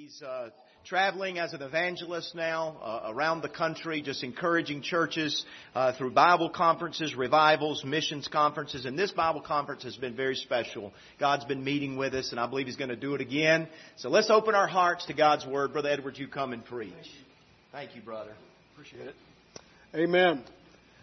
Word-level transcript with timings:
He's 0.00 0.22
uh, 0.22 0.48
traveling 0.86 1.38
as 1.38 1.52
an 1.52 1.60
evangelist 1.60 2.34
now 2.34 2.78
uh, 2.82 3.12
around 3.12 3.42
the 3.42 3.50
country, 3.50 4.00
just 4.00 4.24
encouraging 4.24 4.80
churches 4.80 5.44
uh, 5.74 5.92
through 5.92 6.12
Bible 6.12 6.48
conferences, 6.48 7.14
revivals, 7.14 7.84
missions 7.84 8.26
conferences. 8.26 8.86
And 8.86 8.98
this 8.98 9.10
Bible 9.10 9.42
conference 9.42 9.82
has 9.82 9.96
been 9.96 10.16
very 10.16 10.36
special. 10.36 10.94
God's 11.18 11.44
been 11.44 11.62
meeting 11.62 11.98
with 11.98 12.14
us, 12.14 12.30
and 12.30 12.40
I 12.40 12.46
believe 12.46 12.64
He's 12.64 12.76
going 12.76 12.88
to 12.88 12.96
do 12.96 13.14
it 13.14 13.20
again. 13.20 13.68
So 13.96 14.08
let's 14.08 14.30
open 14.30 14.54
our 14.54 14.66
hearts 14.66 15.04
to 15.06 15.12
God's 15.12 15.44
Word. 15.44 15.74
Brother 15.74 15.90
Edward, 15.90 16.16
you 16.16 16.28
come 16.28 16.54
and 16.54 16.64
preach. 16.64 16.94
Thank 17.70 17.94
you, 17.94 18.00
brother. 18.00 18.32
Appreciate 18.72 19.06
it. 19.06 19.14
Amen. 19.94 20.42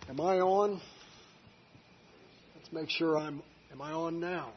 Am 0.09 0.19
I 0.19 0.39
on? 0.39 0.81
Let's 2.55 2.73
make 2.73 2.89
sure 2.89 3.15
I'm. 3.15 3.43
Am 3.71 3.79
I 3.79 3.91
on 3.91 4.19
now? 4.19 4.53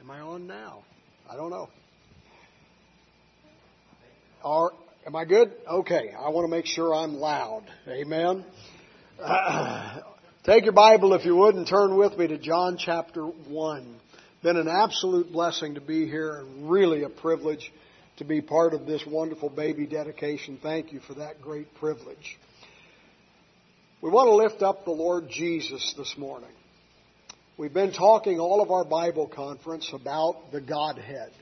Am 0.00 0.08
I 0.12 0.20
on 0.20 0.46
now? 0.46 0.84
I 1.28 1.34
don't 1.34 1.50
know. 1.50 1.68
Are, 4.44 4.70
am 5.04 5.16
I 5.16 5.24
good? 5.24 5.52
Okay. 5.68 6.14
I 6.16 6.28
want 6.28 6.44
to 6.44 6.50
make 6.50 6.66
sure 6.66 6.94
I'm 6.94 7.14
loud. 7.14 7.64
Amen. 7.88 8.44
Uh, 9.20 10.00
take 10.44 10.64
your 10.64 10.72
Bible, 10.72 11.12
if 11.14 11.24
you 11.24 11.34
would, 11.34 11.56
and 11.56 11.66
turn 11.66 11.96
with 11.96 12.16
me 12.16 12.28
to 12.28 12.38
John 12.38 12.76
chapter 12.78 13.22
1. 13.24 13.96
Been 14.44 14.56
an 14.56 14.68
absolute 14.68 15.32
blessing 15.32 15.74
to 15.74 15.80
be 15.80 16.06
here 16.06 16.36
and 16.38 16.70
really 16.70 17.02
a 17.02 17.08
privilege 17.08 17.72
to 18.18 18.24
be 18.24 18.40
part 18.40 18.74
of 18.74 18.86
this 18.86 19.04
wonderful 19.04 19.48
baby 19.48 19.86
dedication. 19.86 20.58
Thank 20.62 20.92
you 20.92 21.00
for 21.00 21.14
that 21.14 21.40
great 21.42 21.74
privilege. 21.74 22.38
We 24.00 24.10
want 24.10 24.28
to 24.28 24.34
lift 24.36 24.62
up 24.62 24.84
the 24.84 24.92
Lord 24.92 25.28
Jesus 25.28 25.94
this 25.98 26.14
morning. 26.16 26.50
We've 27.56 27.74
been 27.74 27.92
talking 27.92 28.38
all 28.38 28.62
of 28.62 28.70
our 28.70 28.84
Bible 28.84 29.26
conference 29.26 29.90
about 29.92 30.52
the 30.52 30.60
Godhead, 30.60 31.32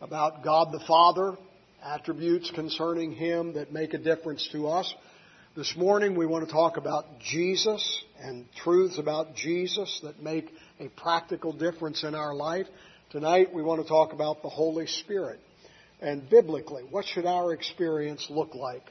about 0.00 0.44
God 0.44 0.70
the 0.70 0.84
Father, 0.86 1.36
attributes 1.84 2.50
concerning 2.50 3.12
Him 3.12 3.54
that 3.54 3.72
make 3.72 3.94
a 3.94 3.98
difference 3.98 4.48
to 4.52 4.68
us. 4.68 4.92
This 5.56 5.74
morning 5.76 6.16
we 6.16 6.26
want 6.26 6.46
to 6.46 6.52
talk 6.52 6.76
about 6.76 7.18
Jesus 7.20 8.04
and 8.20 8.44
truths 8.56 8.98
about 8.98 9.34
Jesus 9.34 10.00
that 10.02 10.22
make 10.22 10.50
a 10.80 10.88
practical 10.88 11.52
difference 11.52 12.04
in 12.04 12.14
our 12.14 12.34
life. 12.34 12.66
Tonight 13.10 13.54
we 13.54 13.62
want 13.62 13.82
to 13.82 13.88
talk 13.88 14.12
about 14.12 14.42
the 14.42 14.48
Holy 14.48 14.86
Spirit. 14.86 15.40
And 16.00 16.28
biblically, 16.28 16.82
what 16.90 17.06
should 17.06 17.24
our 17.24 17.54
experience 17.54 18.26
look 18.28 18.54
like 18.54 18.82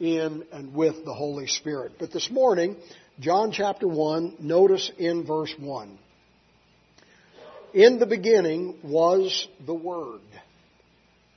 in 0.00 0.44
and 0.50 0.74
with 0.74 1.04
the 1.04 1.12
Holy 1.12 1.46
Spirit? 1.46 1.92
But 1.98 2.10
this 2.10 2.30
morning, 2.30 2.76
John 3.20 3.52
chapter 3.52 3.86
1, 3.86 4.36
notice 4.40 4.90
in 4.98 5.26
verse 5.26 5.54
1. 5.58 5.98
In 7.74 7.98
the 7.98 8.06
beginning 8.06 8.78
was 8.82 9.46
the 9.66 9.74
Word 9.74 10.20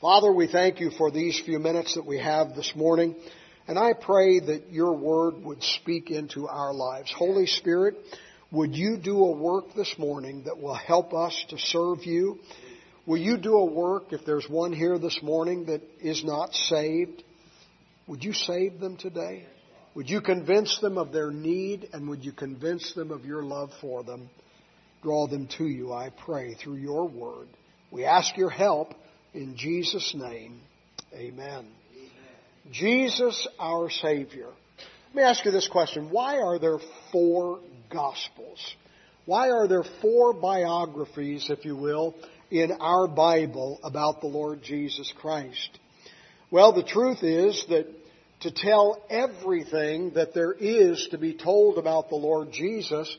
Father, 0.00 0.32
we 0.32 0.46
thank 0.46 0.80
you 0.80 0.90
for 0.96 1.10
these 1.10 1.38
few 1.44 1.58
minutes 1.58 1.94
that 1.94 2.06
we 2.06 2.18
have 2.18 2.54
this 2.54 2.72
morning. 2.74 3.14
And 3.68 3.78
I 3.78 3.92
pray 3.92 4.40
that 4.40 4.70
your 4.70 4.94
word 4.94 5.44
would 5.44 5.62
speak 5.62 6.10
into 6.10 6.48
our 6.48 6.72
lives. 6.72 7.12
Holy 7.14 7.44
Spirit, 7.44 7.96
would 8.50 8.74
you 8.74 8.96
do 8.96 9.18
a 9.18 9.36
work 9.36 9.74
this 9.76 9.94
morning 9.98 10.44
that 10.46 10.58
will 10.58 10.74
help 10.74 11.12
us 11.12 11.44
to 11.50 11.58
serve 11.58 12.06
you? 12.06 12.38
Will 13.04 13.18
you 13.18 13.36
do 13.36 13.56
a 13.56 13.64
work 13.66 14.14
if 14.14 14.24
there's 14.24 14.48
one 14.48 14.72
here 14.72 14.98
this 14.98 15.20
morning 15.22 15.66
that 15.66 15.82
is 16.00 16.24
not 16.24 16.54
saved? 16.54 17.22
Would 18.06 18.24
you 18.24 18.32
save 18.32 18.80
them 18.80 18.96
today? 18.96 19.44
Would 19.94 20.08
you 20.08 20.22
convince 20.22 20.78
them 20.80 20.96
of 20.96 21.12
their 21.12 21.30
need 21.30 21.90
and 21.92 22.08
would 22.08 22.24
you 22.24 22.32
convince 22.32 22.94
them 22.94 23.10
of 23.10 23.26
your 23.26 23.42
love 23.42 23.70
for 23.82 24.02
them? 24.02 24.30
Draw 25.02 25.26
them 25.26 25.46
to 25.58 25.64
you, 25.64 25.92
I 25.92 26.08
pray, 26.08 26.54
through 26.54 26.76
your 26.76 27.06
word. 27.06 27.48
We 27.90 28.06
ask 28.06 28.34
your 28.38 28.48
help 28.48 28.94
in 29.34 29.56
Jesus' 29.56 30.14
name, 30.14 30.60
amen. 31.14 31.38
amen. 31.42 31.66
Jesus, 32.72 33.46
our 33.58 33.90
Savior. 33.90 34.48
Let 35.08 35.14
me 35.14 35.22
ask 35.22 35.44
you 35.44 35.50
this 35.50 35.68
question. 35.68 36.10
Why 36.10 36.38
are 36.38 36.58
there 36.58 36.78
four 37.12 37.60
Gospels? 37.90 38.74
Why 39.26 39.50
are 39.50 39.68
there 39.68 39.84
four 40.00 40.32
biographies, 40.32 41.50
if 41.50 41.64
you 41.64 41.76
will, 41.76 42.14
in 42.50 42.72
our 42.80 43.06
Bible 43.06 43.78
about 43.82 44.20
the 44.20 44.26
Lord 44.26 44.62
Jesus 44.62 45.12
Christ? 45.20 45.78
Well, 46.50 46.72
the 46.72 46.82
truth 46.82 47.22
is 47.22 47.64
that 47.68 47.86
to 48.40 48.50
tell 48.50 49.02
everything 49.10 50.12
that 50.14 50.34
there 50.34 50.52
is 50.52 51.08
to 51.10 51.18
be 51.18 51.34
told 51.34 51.78
about 51.78 52.08
the 52.08 52.16
Lord 52.16 52.50
Jesus, 52.52 53.14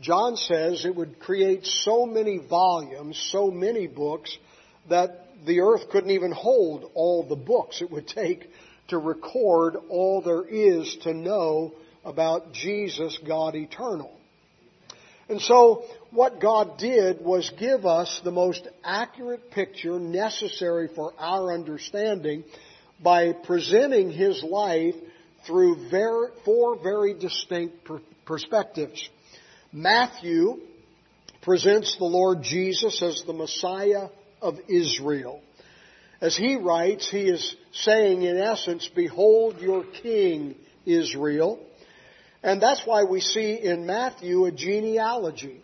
John 0.00 0.36
says 0.36 0.84
it 0.84 0.94
would 0.94 1.18
create 1.18 1.64
so 1.64 2.06
many 2.06 2.38
volumes, 2.38 3.18
so 3.32 3.50
many 3.50 3.86
books, 3.86 4.36
that 4.88 5.25
the 5.44 5.60
earth 5.60 5.88
couldn't 5.90 6.10
even 6.10 6.32
hold 6.32 6.90
all 6.94 7.26
the 7.28 7.36
books 7.36 7.82
it 7.82 7.90
would 7.90 8.08
take 8.08 8.48
to 8.88 8.98
record 8.98 9.76
all 9.88 10.22
there 10.22 10.44
is 10.44 10.96
to 11.02 11.12
know 11.12 11.72
about 12.04 12.52
Jesus, 12.52 13.18
God 13.26 13.54
eternal. 13.56 14.12
And 15.28 15.40
so, 15.40 15.84
what 16.12 16.40
God 16.40 16.78
did 16.78 17.20
was 17.20 17.50
give 17.58 17.84
us 17.84 18.20
the 18.22 18.30
most 18.30 18.66
accurate 18.84 19.50
picture 19.50 19.98
necessary 19.98 20.88
for 20.94 21.12
our 21.18 21.52
understanding 21.52 22.44
by 23.02 23.32
presenting 23.32 24.10
His 24.10 24.42
life 24.44 24.94
through 25.46 25.90
four 26.44 26.78
very 26.80 27.14
distinct 27.14 27.88
perspectives. 28.24 29.08
Matthew 29.72 30.60
presents 31.42 31.96
the 31.98 32.04
Lord 32.04 32.42
Jesus 32.42 33.02
as 33.02 33.22
the 33.26 33.32
Messiah 33.32 34.08
of 34.40 34.58
Israel. 34.68 35.42
As 36.20 36.36
he 36.36 36.56
writes, 36.56 37.10
he 37.10 37.28
is 37.28 37.56
saying 37.72 38.22
in 38.22 38.38
essence, 38.38 38.88
behold 38.94 39.58
your 39.60 39.84
king, 40.02 40.54
Israel. 40.86 41.58
And 42.42 42.62
that's 42.62 42.82
why 42.86 43.04
we 43.04 43.20
see 43.20 43.54
in 43.54 43.86
Matthew 43.86 44.46
a 44.46 44.52
genealogy. 44.52 45.60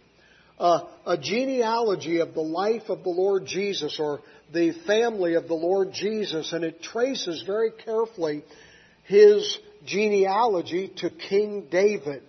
Uh, 0.58 0.80
a 1.06 1.16
genealogy 1.16 2.20
of 2.20 2.34
the 2.34 2.42
life 2.42 2.88
of 2.88 3.02
the 3.02 3.08
Lord 3.08 3.46
Jesus 3.46 3.98
or 3.98 4.20
the 4.52 4.72
family 4.86 5.34
of 5.34 5.48
the 5.48 5.54
Lord 5.54 5.92
Jesus, 5.92 6.52
and 6.52 6.62
it 6.62 6.82
traces 6.82 7.42
very 7.46 7.70
carefully 7.70 8.44
his 9.04 9.58
genealogy 9.84 10.92
to 10.98 11.10
King 11.10 11.66
David. 11.70 12.22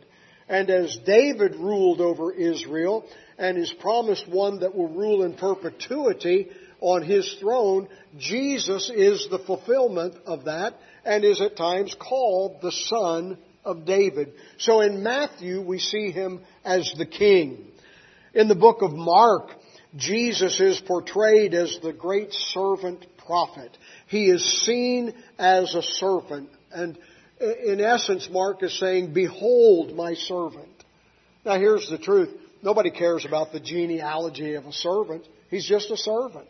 And 0.47 0.69
as 0.69 0.97
David 1.05 1.55
ruled 1.55 2.01
over 2.01 2.33
Israel, 2.33 3.05
and 3.43 3.57
is 3.57 3.73
promised 3.81 4.25
one 4.29 4.61
that 4.61 4.73
will 4.73 4.87
rule 4.87 5.23
in 5.23 5.33
perpetuity 5.33 6.49
on 6.79 7.03
his 7.03 7.35
throne, 7.41 7.89
Jesus 8.17 8.89
is 8.89 9.27
the 9.29 9.39
fulfillment 9.39 10.15
of 10.25 10.45
that 10.45 10.75
and 11.03 11.25
is 11.25 11.41
at 11.41 11.57
times 11.57 11.93
called 11.99 12.61
the 12.61 12.71
Son 12.71 13.37
of 13.65 13.83
David. 13.83 14.31
So 14.59 14.79
in 14.79 15.03
Matthew, 15.03 15.59
we 15.59 15.79
see 15.79 16.11
him 16.11 16.39
as 16.63 16.93
the 16.97 17.05
King. 17.05 17.67
In 18.33 18.47
the 18.47 18.55
book 18.55 18.81
of 18.81 18.93
Mark, 18.93 19.49
Jesus 19.97 20.61
is 20.61 20.79
portrayed 20.79 21.53
as 21.53 21.77
the 21.83 21.91
great 21.91 22.31
servant 22.31 23.05
prophet. 23.17 23.77
He 24.07 24.29
is 24.29 24.63
seen 24.63 25.13
as 25.37 25.75
a 25.75 25.81
servant. 25.81 26.49
And 26.71 26.97
in 27.41 27.81
essence, 27.81 28.29
Mark 28.31 28.63
is 28.63 28.79
saying, 28.79 29.13
Behold 29.13 29.93
my 29.97 30.13
servant. 30.13 30.69
Now 31.45 31.59
here's 31.59 31.89
the 31.89 31.97
truth. 31.97 32.29
Nobody 32.63 32.91
cares 32.91 33.25
about 33.25 33.51
the 33.51 33.59
genealogy 33.59 34.53
of 34.53 34.65
a 34.65 34.71
servant. 34.71 35.27
He's 35.49 35.67
just 35.67 35.91
a 35.91 35.97
servant. 35.97 36.47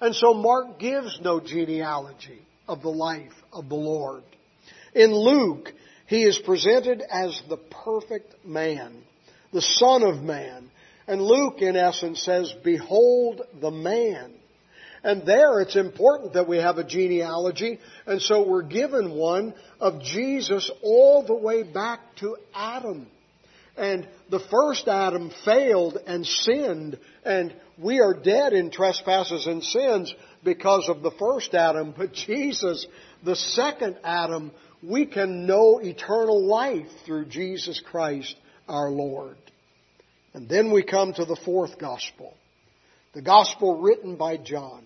And 0.00 0.14
so 0.14 0.34
Mark 0.34 0.80
gives 0.80 1.20
no 1.22 1.38
genealogy 1.38 2.42
of 2.66 2.82
the 2.82 2.90
life 2.90 3.32
of 3.52 3.68
the 3.68 3.76
Lord. 3.76 4.24
In 4.94 5.14
Luke, 5.14 5.72
he 6.06 6.24
is 6.24 6.38
presented 6.38 7.02
as 7.08 7.40
the 7.48 7.56
perfect 7.56 8.44
man, 8.44 9.02
the 9.52 9.62
Son 9.62 10.02
of 10.02 10.22
Man. 10.22 10.70
And 11.06 11.22
Luke, 11.22 11.60
in 11.60 11.76
essence, 11.76 12.22
says, 12.22 12.52
Behold 12.64 13.42
the 13.60 13.70
man. 13.70 14.32
And 15.04 15.26
there 15.26 15.60
it's 15.60 15.76
important 15.76 16.32
that 16.32 16.48
we 16.48 16.56
have 16.56 16.78
a 16.78 16.84
genealogy, 16.84 17.78
and 18.06 18.22
so 18.22 18.48
we're 18.48 18.62
given 18.62 19.10
one 19.10 19.54
of 19.78 20.02
Jesus 20.02 20.70
all 20.82 21.22
the 21.24 21.34
way 21.34 21.62
back 21.62 22.00
to 22.16 22.36
Adam. 22.54 23.06
And 23.76 24.06
the 24.30 24.40
first 24.50 24.86
Adam 24.86 25.30
failed 25.44 25.98
and 26.06 26.24
sinned, 26.24 26.98
and 27.24 27.54
we 27.76 28.00
are 28.00 28.14
dead 28.14 28.52
in 28.52 28.70
trespasses 28.70 29.46
and 29.46 29.62
sins. 29.62 30.14
because 30.44 30.88
of 30.88 31.02
the 31.02 31.10
first 31.12 31.54
Adam, 31.54 31.94
but 31.96 32.12
Jesus, 32.12 32.86
the 33.24 33.34
second 33.34 33.96
Adam, 34.04 34.52
we 34.82 35.06
can 35.06 35.46
know 35.46 35.80
eternal 35.82 36.46
life 36.46 36.86
through 37.06 37.24
Jesus 37.24 37.80
Christ 37.80 38.36
our 38.68 38.90
Lord. 38.90 39.36
And 40.34 40.48
then 40.48 40.72
we 40.72 40.82
come 40.82 41.12
to 41.14 41.24
the 41.24 41.40
fourth 41.44 41.78
gospel, 41.78 42.34
the 43.14 43.22
gospel 43.22 43.80
written 43.80 44.16
by 44.16 44.36
John. 44.36 44.84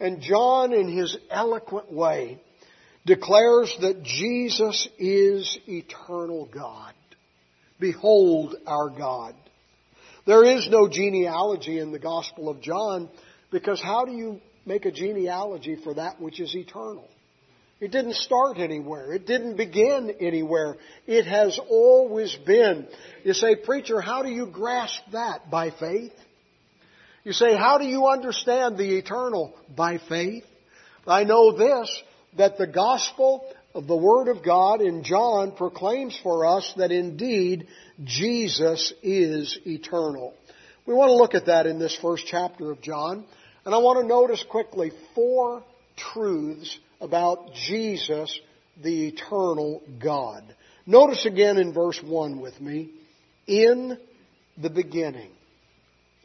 And 0.00 0.20
John, 0.20 0.72
in 0.72 0.88
his 0.88 1.16
eloquent 1.30 1.90
way, 1.92 2.40
declares 3.06 3.74
that 3.80 4.02
Jesus 4.02 4.88
is 4.98 5.58
eternal 5.66 6.46
God. 6.52 6.92
Behold 7.78 8.54
our 8.66 8.90
God. 8.90 9.34
There 10.26 10.44
is 10.44 10.68
no 10.68 10.88
genealogy 10.88 11.78
in 11.78 11.92
the 11.92 11.98
Gospel 11.98 12.48
of 12.48 12.60
John 12.60 13.08
because 13.50 13.80
how 13.80 14.04
do 14.04 14.12
you 14.12 14.40
make 14.64 14.84
a 14.84 14.90
genealogy 14.90 15.76
for 15.82 15.94
that 15.94 16.20
which 16.20 16.40
is 16.40 16.54
eternal? 16.54 17.08
It 17.78 17.92
didn't 17.92 18.14
start 18.14 18.58
anywhere. 18.58 19.12
It 19.12 19.26
didn't 19.26 19.56
begin 19.56 20.14
anywhere. 20.20 20.76
It 21.06 21.26
has 21.26 21.60
always 21.68 22.34
been. 22.46 22.88
You 23.22 23.34
say, 23.34 23.56
preacher, 23.56 24.00
how 24.00 24.22
do 24.22 24.30
you 24.30 24.46
grasp 24.46 25.02
that? 25.12 25.50
By 25.50 25.70
faith? 25.70 26.12
You 27.22 27.32
say, 27.32 27.54
how 27.54 27.76
do 27.78 27.84
you 27.84 28.06
understand 28.06 28.78
the 28.78 28.96
eternal? 28.96 29.54
By 29.76 29.98
faith. 29.98 30.44
I 31.06 31.24
know 31.24 31.56
this, 31.56 32.02
that 32.36 32.56
the 32.56 32.66
gospel 32.66 33.46
the 33.82 33.96
Word 33.96 34.28
of 34.28 34.42
God 34.42 34.80
in 34.80 35.04
John 35.04 35.52
proclaims 35.52 36.18
for 36.22 36.46
us 36.46 36.72
that 36.76 36.90
indeed 36.90 37.66
Jesus 38.04 38.92
is 39.02 39.58
eternal. 39.66 40.34
We 40.86 40.94
want 40.94 41.10
to 41.10 41.14
look 41.14 41.34
at 41.34 41.46
that 41.46 41.66
in 41.66 41.78
this 41.78 41.96
first 42.00 42.24
chapter 42.26 42.70
of 42.70 42.80
John. 42.80 43.24
And 43.64 43.74
I 43.74 43.78
want 43.78 44.00
to 44.00 44.06
notice 44.06 44.44
quickly 44.48 44.92
four 45.14 45.62
truths 45.96 46.78
about 47.00 47.52
Jesus, 47.66 48.38
the 48.82 49.08
eternal 49.08 49.82
God. 50.02 50.42
Notice 50.86 51.26
again 51.26 51.58
in 51.58 51.74
verse 51.74 52.00
1 52.02 52.40
with 52.40 52.58
me, 52.60 52.90
in 53.46 53.98
the 54.56 54.70
beginning. 54.70 55.30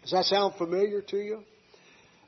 Does 0.04 0.12
that 0.12 0.26
sound 0.26 0.56
familiar 0.56 1.02
to 1.02 1.18
you? 1.18 1.40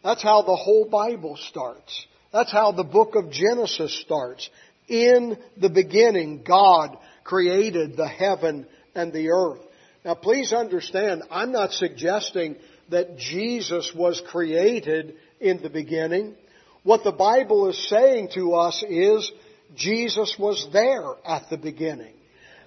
That's 0.04 0.24
how 0.24 0.42
the 0.42 0.56
whole 0.56 0.90
Bible 0.90 1.38
starts. 1.50 2.08
That's 2.34 2.52
how 2.52 2.72
the 2.72 2.84
book 2.84 3.16
of 3.16 3.32
Genesis 3.32 4.02
starts. 4.02 4.50
In 4.88 5.38
the 5.58 5.70
beginning, 5.70 6.44
God 6.44 6.98
created 7.24 7.96
the 7.96 8.08
heaven 8.08 8.68
and 8.96 9.14
the 9.14 9.30
earth. 9.30 9.62
Now 10.04 10.16
please 10.16 10.52
understand, 10.52 11.24
I'm 11.32 11.52
not 11.52 11.72
suggesting 11.72 12.58
that 12.90 13.18
Jesus 13.18 13.92
was 13.96 14.22
created 14.28 15.16
in 15.40 15.62
the 15.62 15.70
beginning. 15.70 16.36
What 16.84 17.04
the 17.04 17.14
Bible 17.14 17.70
is 17.70 17.90
saying 17.90 18.30
to 18.36 18.56
us 18.56 18.84
is 18.88 19.32
Jesus 19.76 20.36
was 20.38 20.68
there 20.74 21.16
at 21.26 21.50
the 21.50 21.58
beginning. 21.58 22.14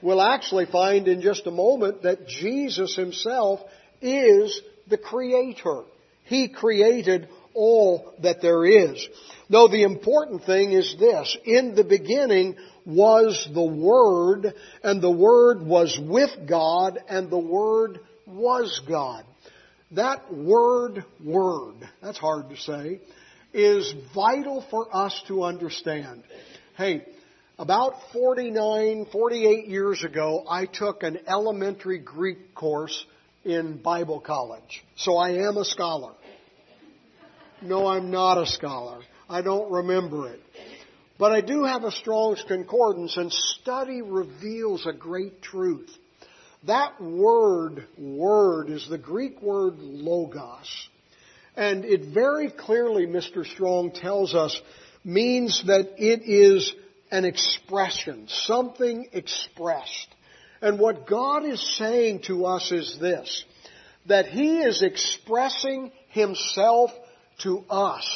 We'll 0.01 0.23
actually 0.23 0.67
find 0.67 1.09
in 1.09 1.21
just 1.21 1.47
a 1.47 1.51
moment 1.51 2.03
that 2.03 2.27
Jesus 2.27 2.97
himself 2.97 3.61
is 4.01 4.61
the 4.89 4.99
creator. 4.99 5.83
He 6.25 6.49
created 6.49 7.29
all 7.57 8.15
that 8.23 8.43
there 8.43 8.65
is. 8.65 9.09
No, 9.49 9.69
the 9.69 9.83
important 9.83 10.45
thing 10.45 10.73
is 10.73 10.95
this. 10.99 11.37
In 11.45 11.75
the 11.75 11.85
beginning 11.85 12.57
was 12.85 13.49
the 13.53 13.65
Word, 13.65 14.55
and 14.83 15.03
the 15.03 15.11
Word 15.11 15.63
was 15.63 15.99
with 16.01 16.31
God, 16.49 16.99
and 17.09 17.31
the 17.31 17.39
Word 17.39 18.01
was 18.27 18.81
God. 18.89 19.25
That 19.93 20.35
word, 20.35 21.05
word, 21.25 21.77
that's 22.03 22.19
hard 22.19 22.51
to 22.51 22.57
say, 22.57 23.01
is 23.55 23.95
vital 24.15 24.65
for 24.69 24.95
us 24.95 25.23
to 25.29 25.45
understand. 25.45 26.25
Hey, 26.77 27.07
about 27.57 27.95
49, 28.13 29.07
48 29.13 29.69
years 29.69 30.03
ago, 30.03 30.45
I 30.49 30.67
took 30.67 31.05
an 31.05 31.21
elementary 31.29 31.99
Greek 31.99 32.55
course 32.55 33.07
in 33.45 33.81
Bible 33.81 34.21
college. 34.21 34.85
So 34.97 35.17
I 35.17 35.47
am 35.47 35.57
a 35.57 35.65
scholar. 35.65 36.13
No, 37.67 37.87
I'm 37.87 38.11
not 38.11 38.39
a 38.39 38.47
scholar. 38.47 39.01
I 39.29 39.43
don't 39.43 39.71
remember 39.71 40.33
it. 40.33 40.41
But 41.19 41.33
I 41.33 41.41
do 41.41 41.65
have 41.65 41.83
a 41.83 41.91
Strong's 41.91 42.45
Concordance, 42.47 43.17
and 43.17 43.33
study 43.33 44.03
reveals 44.03 44.87
a 44.87 44.93
great 44.93 45.43
truth. 45.43 45.91
That 46.67 47.01
word, 47.01 47.87
word, 47.99 48.71
is 48.71 48.87
the 48.89 48.99
Greek 48.99 49.41
word 49.41 49.79
logos. 49.79 50.89
And 51.57 51.85
it 51.85 52.13
very 52.13 52.51
clearly, 52.51 53.07
Mr. 53.07 53.47
Strong 53.47 53.93
tells 53.93 54.35
us, 54.35 54.61
means 55.05 55.65
that 55.67 55.95
it 55.97 56.23
is 56.25 56.73
an 57.11 57.25
expression, 57.25 58.27
something 58.29 59.09
expressed. 59.13 60.09
And 60.61 60.79
what 60.79 61.07
God 61.07 61.45
is 61.45 61.77
saying 61.79 62.23
to 62.27 62.47
us 62.47 62.71
is 62.73 62.99
this, 63.01 63.45
that 64.07 64.27
He 64.27 64.59
is 64.59 64.83
expressing 64.83 65.93
Himself 66.09 66.91
to 67.43 67.65
us. 67.71 68.07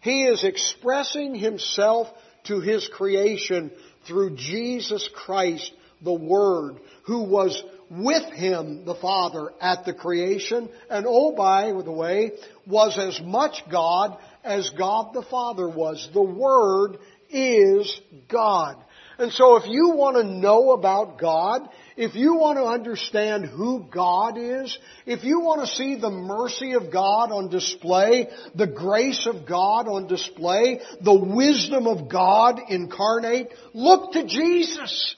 He 0.00 0.24
is 0.24 0.44
expressing 0.44 1.34
Himself 1.34 2.08
to 2.44 2.60
His 2.60 2.88
creation 2.88 3.70
through 4.06 4.36
Jesus 4.36 5.08
Christ, 5.14 5.72
the 6.02 6.14
Word, 6.14 6.76
who 7.04 7.24
was 7.24 7.62
with 7.90 8.32
Him, 8.32 8.84
the 8.84 8.94
Father, 8.94 9.52
at 9.60 9.84
the 9.84 9.94
creation, 9.94 10.68
and 10.90 11.06
oh, 11.08 11.32
by 11.32 11.72
the 11.72 11.92
way, 11.92 12.32
was 12.66 12.98
as 12.98 13.20
much 13.24 13.62
God 13.70 14.18
as 14.44 14.70
God 14.70 15.12
the 15.12 15.26
Father 15.30 15.68
was. 15.68 16.08
The 16.12 16.22
Word 16.22 16.98
is 17.30 18.00
God. 18.28 18.76
And 19.18 19.32
so 19.32 19.56
if 19.56 19.66
you 19.66 19.90
want 19.90 20.16
to 20.16 20.24
know 20.24 20.72
about 20.72 21.18
God, 21.18 21.68
if 21.96 22.14
you 22.14 22.34
want 22.34 22.58
to 22.58 22.64
understand 22.64 23.46
who 23.46 23.86
God 23.90 24.36
is, 24.36 24.76
if 25.06 25.24
you 25.24 25.40
want 25.40 25.62
to 25.62 25.74
see 25.74 25.96
the 25.96 26.10
mercy 26.10 26.74
of 26.74 26.92
God 26.92 27.32
on 27.32 27.48
display, 27.48 28.28
the 28.54 28.66
grace 28.66 29.26
of 29.26 29.48
God 29.48 29.88
on 29.88 30.06
display, 30.06 30.80
the 31.00 31.18
wisdom 31.18 31.86
of 31.86 32.10
God 32.10 32.60
incarnate, 32.68 33.54
look 33.72 34.12
to 34.12 34.26
Jesus. 34.26 35.16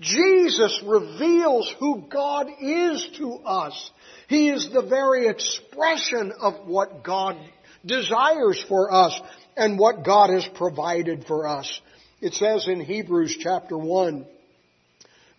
Jesus 0.00 0.82
reveals 0.86 1.70
who 1.78 2.06
God 2.10 2.46
is 2.58 3.06
to 3.18 3.34
us. 3.44 3.90
He 4.28 4.48
is 4.48 4.70
the 4.72 4.86
very 4.88 5.28
expression 5.28 6.32
of 6.40 6.66
what 6.66 7.04
God 7.04 7.36
desires 7.84 8.64
for 8.66 8.90
us 8.90 9.20
and 9.56 9.78
what 9.78 10.06
God 10.06 10.30
has 10.30 10.48
provided 10.54 11.26
for 11.26 11.46
us. 11.46 11.80
It 12.20 12.34
says 12.34 12.68
in 12.68 12.80
Hebrews 12.80 13.36
chapter 13.40 13.78
1, 13.78 14.26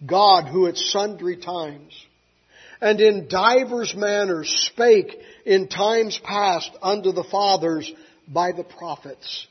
God 0.06 0.48
who 0.48 0.68
at 0.68 0.78
sundry 0.78 1.38
times 1.38 1.94
and 2.82 3.00
in 3.00 3.28
divers 3.28 3.94
manners 3.96 4.50
spake 4.74 5.16
in 5.46 5.68
times 5.68 6.20
past 6.24 6.72
unto 6.82 7.12
the 7.12 7.24
fathers 7.24 7.92
by 8.28 8.52
the 8.52 8.64
prophets. 8.64 9.48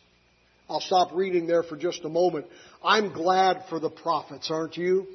I'll 0.68 0.80
stop 0.80 1.10
reading 1.12 1.46
there 1.46 1.62
for 1.62 1.76
just 1.76 2.04
a 2.04 2.08
moment. 2.08 2.46
I'm 2.82 3.12
glad 3.12 3.64
for 3.68 3.78
the 3.78 3.90
prophets, 3.90 4.50
aren't 4.50 4.76
you? 4.76 5.06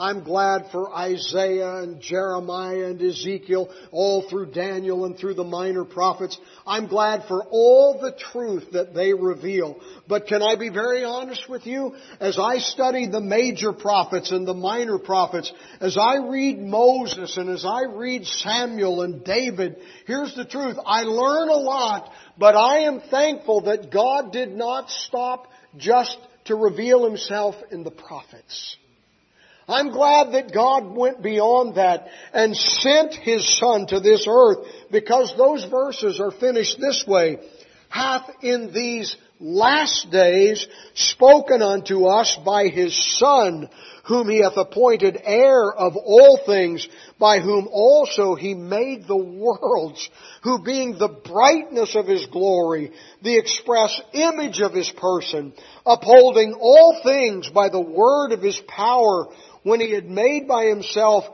I'm 0.00 0.24
glad 0.24 0.68
for 0.72 0.90
Isaiah 0.96 1.76
and 1.82 2.00
Jeremiah 2.00 2.86
and 2.86 3.02
Ezekiel, 3.02 3.70
all 3.92 4.26
through 4.28 4.52
Daniel 4.52 5.04
and 5.04 5.14
through 5.14 5.34
the 5.34 5.44
minor 5.44 5.84
prophets. 5.84 6.38
I'm 6.66 6.86
glad 6.86 7.24
for 7.28 7.44
all 7.50 8.00
the 8.00 8.12
truth 8.12 8.72
that 8.72 8.94
they 8.94 9.12
reveal. 9.12 9.78
But 10.08 10.26
can 10.26 10.42
I 10.42 10.56
be 10.56 10.70
very 10.70 11.04
honest 11.04 11.50
with 11.50 11.66
you? 11.66 11.94
As 12.18 12.38
I 12.38 12.58
study 12.58 13.08
the 13.08 13.20
major 13.20 13.74
prophets 13.74 14.30
and 14.30 14.48
the 14.48 14.54
minor 14.54 14.98
prophets, 14.98 15.52
as 15.82 15.98
I 15.98 16.16
read 16.16 16.58
Moses 16.58 17.36
and 17.36 17.50
as 17.50 17.66
I 17.66 17.82
read 17.82 18.24
Samuel 18.24 19.02
and 19.02 19.22
David, 19.22 19.76
here's 20.06 20.34
the 20.34 20.46
truth. 20.46 20.78
I 20.86 21.02
learn 21.02 21.50
a 21.50 21.58
lot, 21.58 22.10
but 22.38 22.56
I 22.56 22.84
am 22.84 23.02
thankful 23.02 23.62
that 23.62 23.90
God 23.92 24.32
did 24.32 24.52
not 24.56 24.88
stop 24.88 25.46
just 25.76 26.16
to 26.46 26.54
reveal 26.56 27.04
himself 27.04 27.54
in 27.70 27.84
the 27.84 27.90
prophets. 27.90 28.78
I'm 29.70 29.90
glad 29.90 30.32
that 30.32 30.52
God 30.52 30.96
went 30.96 31.22
beyond 31.22 31.76
that 31.76 32.08
and 32.32 32.56
sent 32.56 33.14
His 33.14 33.58
Son 33.58 33.86
to 33.88 34.00
this 34.00 34.26
earth 34.28 34.66
because 34.90 35.32
those 35.36 35.64
verses 35.70 36.20
are 36.20 36.32
finished 36.32 36.78
this 36.80 37.04
way. 37.06 37.38
Hath 37.88 38.28
in 38.42 38.72
these 38.72 39.16
last 39.40 40.10
days 40.10 40.66
spoken 40.94 41.62
unto 41.62 42.04
us 42.04 42.36
by 42.44 42.68
His 42.68 42.94
Son, 43.18 43.68
whom 44.04 44.28
He 44.28 44.42
hath 44.42 44.56
appointed 44.56 45.18
heir 45.24 45.72
of 45.72 45.96
all 45.96 46.40
things, 46.46 46.86
by 47.18 47.40
whom 47.40 47.66
also 47.72 48.34
He 48.34 48.54
made 48.54 49.06
the 49.06 49.16
worlds, 49.16 50.08
who 50.42 50.62
being 50.62 50.98
the 50.98 51.20
brightness 51.24 51.96
of 51.96 52.06
His 52.06 52.26
glory, 52.26 52.92
the 53.22 53.38
express 53.38 53.98
image 54.12 54.60
of 54.60 54.74
His 54.74 54.90
person, 54.90 55.54
upholding 55.86 56.54
all 56.60 57.00
things 57.02 57.48
by 57.48 57.70
the 57.70 57.80
word 57.80 58.32
of 58.32 58.42
His 58.42 58.60
power, 58.68 59.28
when 59.62 59.80
he 59.80 59.92
had 59.92 60.08
made 60.08 60.48
by 60.48 60.66
himself 60.66 61.24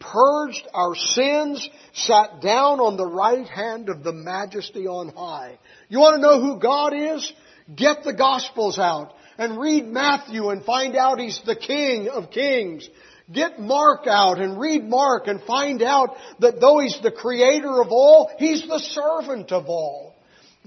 purged 0.00 0.66
our 0.74 0.94
sins, 0.94 1.68
sat 1.94 2.40
down 2.42 2.80
on 2.80 2.96
the 2.96 3.06
right 3.06 3.46
hand 3.46 3.88
of 3.88 4.02
the 4.02 4.12
majesty 4.12 4.86
on 4.86 5.08
high. 5.08 5.58
You 5.88 6.00
want 6.00 6.16
to 6.16 6.20
know 6.20 6.40
who 6.40 6.60
God 6.60 6.92
is? 6.94 7.32
Get 7.74 8.04
the 8.04 8.12
Gospels 8.12 8.78
out 8.78 9.14
and 9.38 9.58
read 9.58 9.86
Matthew 9.86 10.50
and 10.50 10.64
find 10.64 10.96
out 10.96 11.18
He's 11.18 11.40
the 11.46 11.56
King 11.56 12.08
of 12.08 12.30
Kings. 12.30 12.88
Get 13.32 13.58
Mark 13.58 14.06
out 14.06 14.38
and 14.38 14.60
read 14.60 14.84
Mark 14.84 15.26
and 15.28 15.40
find 15.42 15.82
out 15.82 16.16
that 16.40 16.60
though 16.60 16.80
He's 16.80 16.98
the 17.02 17.10
creator 17.10 17.80
of 17.80 17.88
all, 17.90 18.30
He's 18.38 18.66
the 18.66 18.78
servant 18.78 19.50
of 19.50 19.66
all. 19.66 20.13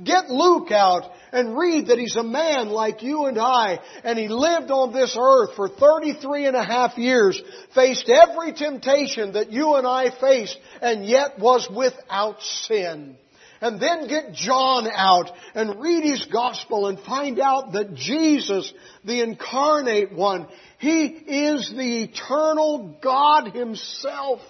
Get 0.03 0.29
Luke 0.29 0.71
out 0.71 1.11
and 1.31 1.57
read 1.57 1.87
that 1.87 1.97
he's 1.97 2.15
a 2.15 2.23
man 2.23 2.69
like 2.69 3.01
you 3.01 3.25
and 3.25 3.39
I, 3.39 3.79
and 4.03 4.19
he 4.19 4.27
lived 4.27 4.69
on 4.69 4.93
this 4.93 5.17
earth 5.19 5.55
for 5.55 5.69
33 5.69 6.45
and 6.45 6.55
a 6.55 6.63
half 6.63 6.97
years, 6.99 7.41
faced 7.73 8.07
every 8.07 8.53
temptation 8.53 9.33
that 9.33 9.51
you 9.51 9.73
and 9.75 9.87
I 9.87 10.11
faced, 10.19 10.57
and 10.81 11.03
yet 11.03 11.39
was 11.39 11.67
without 11.75 12.41
sin. 12.41 13.17
And 13.59 13.81
then 13.81 14.07
get 14.07 14.33
John 14.33 14.87
out 14.87 15.31
and 15.55 15.81
read 15.81 16.03
his 16.03 16.25
gospel 16.25 16.85
and 16.87 16.99
find 16.99 17.39
out 17.39 17.71
that 17.73 17.95
Jesus, 17.95 18.71
the 19.03 19.21
incarnate 19.21 20.13
one, 20.13 20.47
he 20.77 21.05
is 21.05 21.73
the 21.75 22.03
eternal 22.03 22.99
God 23.01 23.55
himself. 23.55 24.41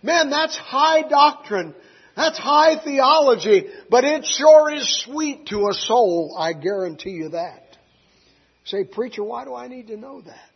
Man, 0.00 0.30
that's 0.30 0.56
high 0.56 1.08
doctrine. 1.08 1.74
That's 2.16 2.38
high 2.38 2.82
theology, 2.82 3.66
but 3.90 4.04
it 4.04 4.24
sure 4.24 4.72
is 4.72 5.04
sweet 5.04 5.46
to 5.46 5.68
a 5.68 5.74
soul, 5.74 6.36
I 6.38 6.52
guarantee 6.52 7.10
you 7.10 7.30
that. 7.30 7.62
Say, 8.64 8.84
preacher, 8.84 9.24
why 9.24 9.44
do 9.44 9.54
I 9.54 9.68
need 9.68 9.88
to 9.88 9.96
know 9.96 10.20
that? 10.20 10.50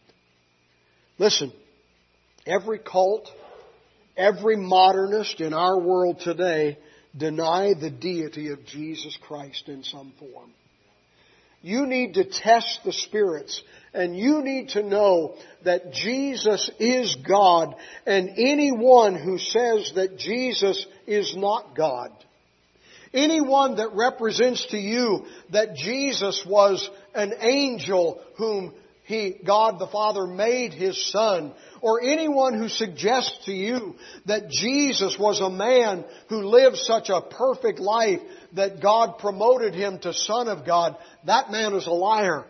Listen, 1.18 1.52
every 2.46 2.78
cult, 2.78 3.28
every 4.16 4.56
modernist 4.56 5.40
in 5.40 5.52
our 5.52 5.78
world 5.78 6.20
today 6.20 6.78
deny 7.16 7.74
the 7.74 7.90
deity 7.90 8.50
of 8.50 8.64
Jesus 8.64 9.16
Christ 9.26 9.68
in 9.68 9.82
some 9.82 10.12
form. 10.18 10.52
You 11.60 11.86
need 11.86 12.14
to 12.14 12.24
test 12.24 12.80
the 12.84 12.92
spirits 12.92 13.60
and 13.92 14.16
you 14.16 14.42
need 14.42 14.70
to 14.70 14.82
know 14.82 15.34
that 15.64 15.92
Jesus 15.92 16.70
is 16.78 17.16
God 17.26 17.74
and 18.06 18.30
anyone 18.36 19.16
who 19.16 19.38
says 19.38 19.92
that 19.96 20.18
Jesus 20.18 20.86
is 21.08 21.34
not 21.36 21.76
God, 21.76 22.12
anyone 23.12 23.76
that 23.76 23.94
represents 23.94 24.66
to 24.66 24.78
you 24.78 25.24
that 25.50 25.74
Jesus 25.74 26.44
was 26.46 26.88
an 27.14 27.32
angel 27.40 28.20
whom 28.36 28.74
he, 29.08 29.36
God 29.42 29.78
the 29.78 29.86
Father 29.86 30.26
made 30.26 30.74
His 30.74 31.10
Son, 31.10 31.54
or 31.80 32.02
anyone 32.02 32.58
who 32.58 32.68
suggests 32.68 33.46
to 33.46 33.52
you 33.52 33.94
that 34.26 34.50
Jesus 34.50 35.16
was 35.18 35.40
a 35.40 35.48
man 35.48 36.04
who 36.28 36.42
lived 36.42 36.76
such 36.76 37.08
a 37.08 37.22
perfect 37.22 37.78
life 37.78 38.20
that 38.52 38.82
God 38.82 39.16
promoted 39.18 39.74
him 39.74 39.98
to 40.00 40.12
Son 40.12 40.48
of 40.48 40.66
God, 40.66 40.94
that 41.24 41.50
man 41.50 41.72
is 41.72 41.86
a 41.86 41.90
liar. 41.90 42.44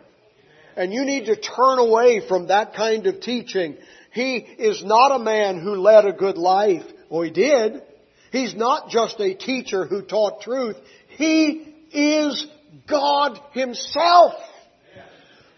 And 0.75 0.91
you 0.91 1.05
need 1.05 1.27
to 1.27 1.37
turn 1.37 1.79
away 1.79 2.27
from 2.27 2.47
that 2.47 2.73
kind 2.73 3.07
of 3.07 3.21
teaching. 3.21 3.77
He 4.11 4.35
is 4.35 4.83
not 4.83 5.15
a 5.15 5.23
man 5.23 5.61
who 5.61 5.75
led 5.75 6.03
a 6.03 6.11
good 6.11 6.37
life. 6.37 6.83
Well, 7.09 7.21
he 7.21 7.31
did. 7.31 7.83
He's 8.31 8.55
not 8.55 8.89
just 8.89 9.19
a 9.19 9.33
teacher 9.33 9.85
who 9.85 10.01
taught 10.01 10.41
truth. 10.41 10.77
He 11.09 11.73
is 11.91 12.45
God 12.87 13.39
Himself 13.53 14.33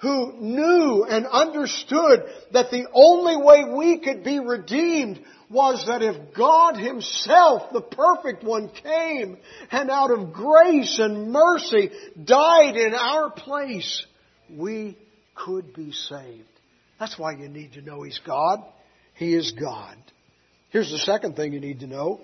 who 0.02 0.34
knew 0.40 1.06
and 1.08 1.28
understood 1.28 2.24
that 2.54 2.72
the 2.72 2.88
only 2.92 3.38
way 3.38 3.64
we 3.66 4.00
could 4.00 4.24
be 4.24 4.40
redeemed 4.40 5.20
was 5.50 5.86
that 5.86 6.02
if 6.02 6.34
God 6.36 6.76
Himself, 6.76 7.72
the 7.72 7.82
perfect 7.82 8.44
one, 8.44 8.70
came 8.70 9.38
and 9.70 9.92
out 9.92 10.10
of 10.10 10.34
grace 10.34 10.98
and 10.98 11.32
mercy 11.32 11.92
died 12.24 12.78
in 12.78 12.96
our 12.96 13.30
place, 13.30 14.06
we 14.50 14.98
could 15.36 15.74
be 15.74 15.92
saved. 15.92 16.48
That's 17.00 17.20
why 17.20 17.34
you 17.34 17.48
need 17.48 17.74
to 17.74 17.82
know 17.82 18.02
He's 18.02 18.20
God. 18.26 18.64
He 19.14 19.36
is 19.36 19.52
God. 19.52 19.98
Here's 20.70 20.90
the 20.90 20.98
second 20.98 21.36
thing 21.36 21.54
you 21.54 21.60
need 21.60 21.82
to 21.82 21.88
know. 21.88 22.22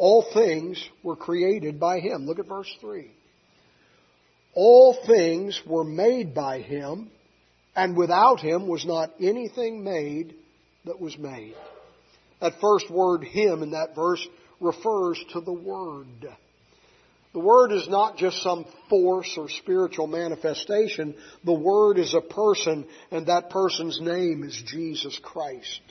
All 0.00 0.24
things 0.32 0.82
were 1.02 1.14
created 1.14 1.78
by 1.78 2.00
Him. 2.00 2.24
Look 2.24 2.38
at 2.38 2.48
verse 2.48 2.74
3. 2.80 3.10
All 4.54 4.96
things 5.06 5.60
were 5.66 5.84
made 5.84 6.34
by 6.34 6.60
Him, 6.60 7.10
and 7.76 7.94
without 7.94 8.40
Him 8.40 8.66
was 8.66 8.86
not 8.86 9.10
anything 9.20 9.84
made 9.84 10.34
that 10.86 10.98
was 10.98 11.18
made. 11.18 11.54
That 12.40 12.62
first 12.62 12.90
word, 12.90 13.24
Him, 13.24 13.62
in 13.62 13.72
that 13.72 13.94
verse 13.94 14.26
refers 14.58 15.22
to 15.34 15.42
the 15.42 15.52
Word. 15.52 16.06
The 17.34 17.40
Word 17.40 17.70
is 17.70 17.86
not 17.86 18.16
just 18.16 18.42
some 18.42 18.64
force 18.88 19.34
or 19.36 19.50
spiritual 19.50 20.06
manifestation. 20.06 21.14
The 21.44 21.52
Word 21.52 21.98
is 21.98 22.14
a 22.14 22.22
person, 22.22 22.86
and 23.10 23.26
that 23.26 23.50
person's 23.50 24.00
name 24.00 24.44
is 24.44 24.62
Jesus 24.66 25.20
Christ. 25.22 25.82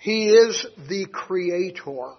He 0.00 0.30
is 0.30 0.66
the 0.88 1.06
Creator. 1.06 2.16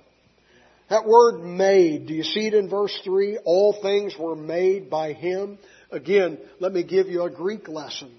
That 0.93 1.07
word 1.07 1.43
made, 1.43 2.05
do 2.05 2.13
you 2.13 2.21
see 2.21 2.45
it 2.45 2.53
in 2.53 2.69
verse 2.69 2.95
3? 3.03 3.39
All 3.45 3.75
things 3.81 4.15
were 4.15 4.35
made 4.35 4.91
by 4.91 5.13
Him. 5.13 5.57
Again, 5.89 6.37
let 6.59 6.71
me 6.71 6.83
give 6.83 7.07
you 7.07 7.23
a 7.23 7.31
Greek 7.31 7.67
lesson. 7.67 8.11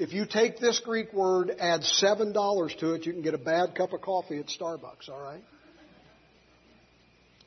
If 0.00 0.12
you 0.12 0.26
take 0.26 0.58
this 0.58 0.80
Greek 0.80 1.12
word, 1.12 1.52
add 1.56 1.84
seven 1.84 2.32
dollars 2.32 2.74
to 2.80 2.94
it, 2.94 3.06
you 3.06 3.12
can 3.12 3.22
get 3.22 3.34
a 3.34 3.38
bad 3.38 3.76
cup 3.76 3.92
of 3.92 4.00
coffee 4.00 4.38
at 4.38 4.46
Starbucks, 4.46 5.08
alright? 5.08 5.44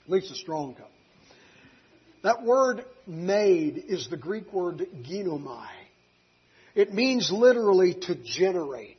At 0.06 0.10
least 0.10 0.32
a 0.32 0.36
strong 0.36 0.76
cup. 0.76 0.92
That 2.24 2.44
word 2.44 2.86
made 3.06 3.84
is 3.86 4.08
the 4.10 4.16
Greek 4.16 4.54
word 4.54 4.88
ginomai. 5.04 5.68
It 6.74 6.94
means 6.94 7.30
literally 7.30 7.96
to 8.04 8.16
generate. 8.16 8.96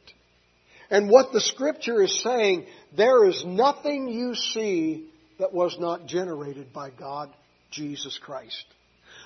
And 0.90 1.08
what 1.08 1.32
the 1.32 1.40
scripture 1.40 2.02
is 2.02 2.22
saying, 2.22 2.66
there 2.94 3.26
is 3.26 3.42
nothing 3.46 4.08
you 4.08 4.34
see 4.34 5.06
that 5.40 5.52
was 5.52 5.76
not 5.78 6.06
generated 6.06 6.72
by 6.72 6.90
God, 6.90 7.30
Jesus 7.70 8.18
Christ. 8.22 8.64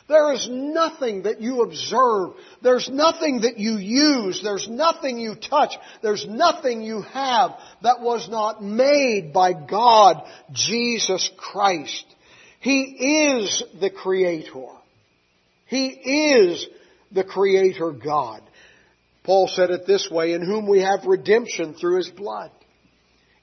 There 0.08 0.32
is 0.34 0.48
nothing 0.50 1.22
that 1.22 1.40
you 1.40 1.62
observe. 1.62 2.34
There's 2.62 2.90
nothing 2.90 3.42
that 3.42 3.58
you 3.58 3.76
use. 3.76 4.40
There's 4.42 4.68
nothing 4.68 5.18
you 5.18 5.34
touch. 5.34 5.74
There's 6.02 6.26
nothing 6.28 6.82
you 6.82 7.02
have 7.02 7.52
that 7.82 8.00
was 8.00 8.28
not 8.28 8.62
made 8.62 9.32
by 9.32 9.52
God, 9.52 10.22
Jesus 10.52 11.30
Christ. 11.38 12.04
He 12.60 13.36
is 13.38 13.62
the 13.80 13.90
Creator. 13.90 14.68
He 15.66 15.86
is 15.86 16.66
the 17.12 17.24
Creator 17.24 17.92
God. 17.92 18.42
Paul 19.24 19.48
said 19.48 19.70
it 19.70 19.86
this 19.86 20.08
way, 20.10 20.32
in 20.32 20.44
whom 20.44 20.68
we 20.68 20.80
have 20.80 21.06
redemption 21.06 21.74
through 21.74 21.96
His 21.96 22.10
blood. 22.10 22.50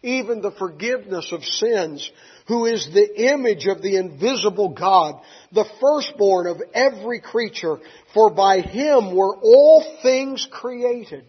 Even 0.03 0.41
the 0.41 0.51
forgiveness 0.51 1.31
of 1.31 1.43
sins 1.43 2.09
who 2.47 2.65
is 2.65 2.89
the 2.91 3.31
image 3.31 3.67
of 3.67 3.81
the 3.81 3.97
invisible 3.97 4.69
God, 4.69 5.21
the 5.51 5.69
firstborn 5.79 6.47
of 6.47 6.61
every 6.73 7.21
creature, 7.21 7.77
for 8.13 8.31
by 8.31 8.61
him 8.61 9.15
were 9.15 9.35
all 9.37 9.99
things 10.01 10.47
created 10.51 11.23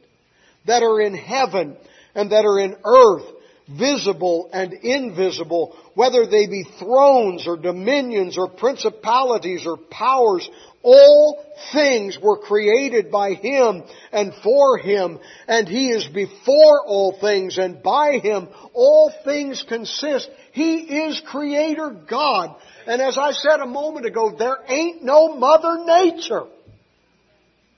that 0.66 0.82
are 0.82 1.00
in 1.00 1.14
heaven 1.14 1.76
and 2.14 2.32
that 2.32 2.44
are 2.44 2.58
in 2.58 2.76
earth, 2.84 3.26
visible 3.68 4.50
and 4.52 4.72
invisible, 4.72 5.76
whether 5.94 6.26
they 6.26 6.46
be 6.46 6.64
thrones 6.78 7.46
or 7.46 7.56
dominions 7.56 8.38
or 8.38 8.48
principalities 8.48 9.66
or 9.66 9.76
powers, 9.76 10.48
all 10.82 11.44
things 11.72 12.18
were 12.20 12.38
created 12.38 13.10
by 13.10 13.34
Him 13.34 13.82
and 14.10 14.32
for 14.42 14.78
Him, 14.78 15.18
and 15.46 15.68
He 15.68 15.90
is 15.90 16.06
before 16.06 16.84
all 16.86 17.16
things, 17.20 17.58
and 17.58 17.82
by 17.82 18.18
Him 18.18 18.48
all 18.74 19.12
things 19.24 19.64
consist. 19.68 20.28
He 20.52 20.80
is 20.80 21.22
Creator 21.26 22.04
God. 22.08 22.56
And 22.86 23.00
as 23.00 23.16
I 23.16 23.32
said 23.32 23.60
a 23.60 23.66
moment 23.66 24.06
ago, 24.06 24.34
there 24.36 24.58
ain't 24.66 25.02
no 25.02 25.36
Mother 25.36 25.84
Nature. 25.84 26.44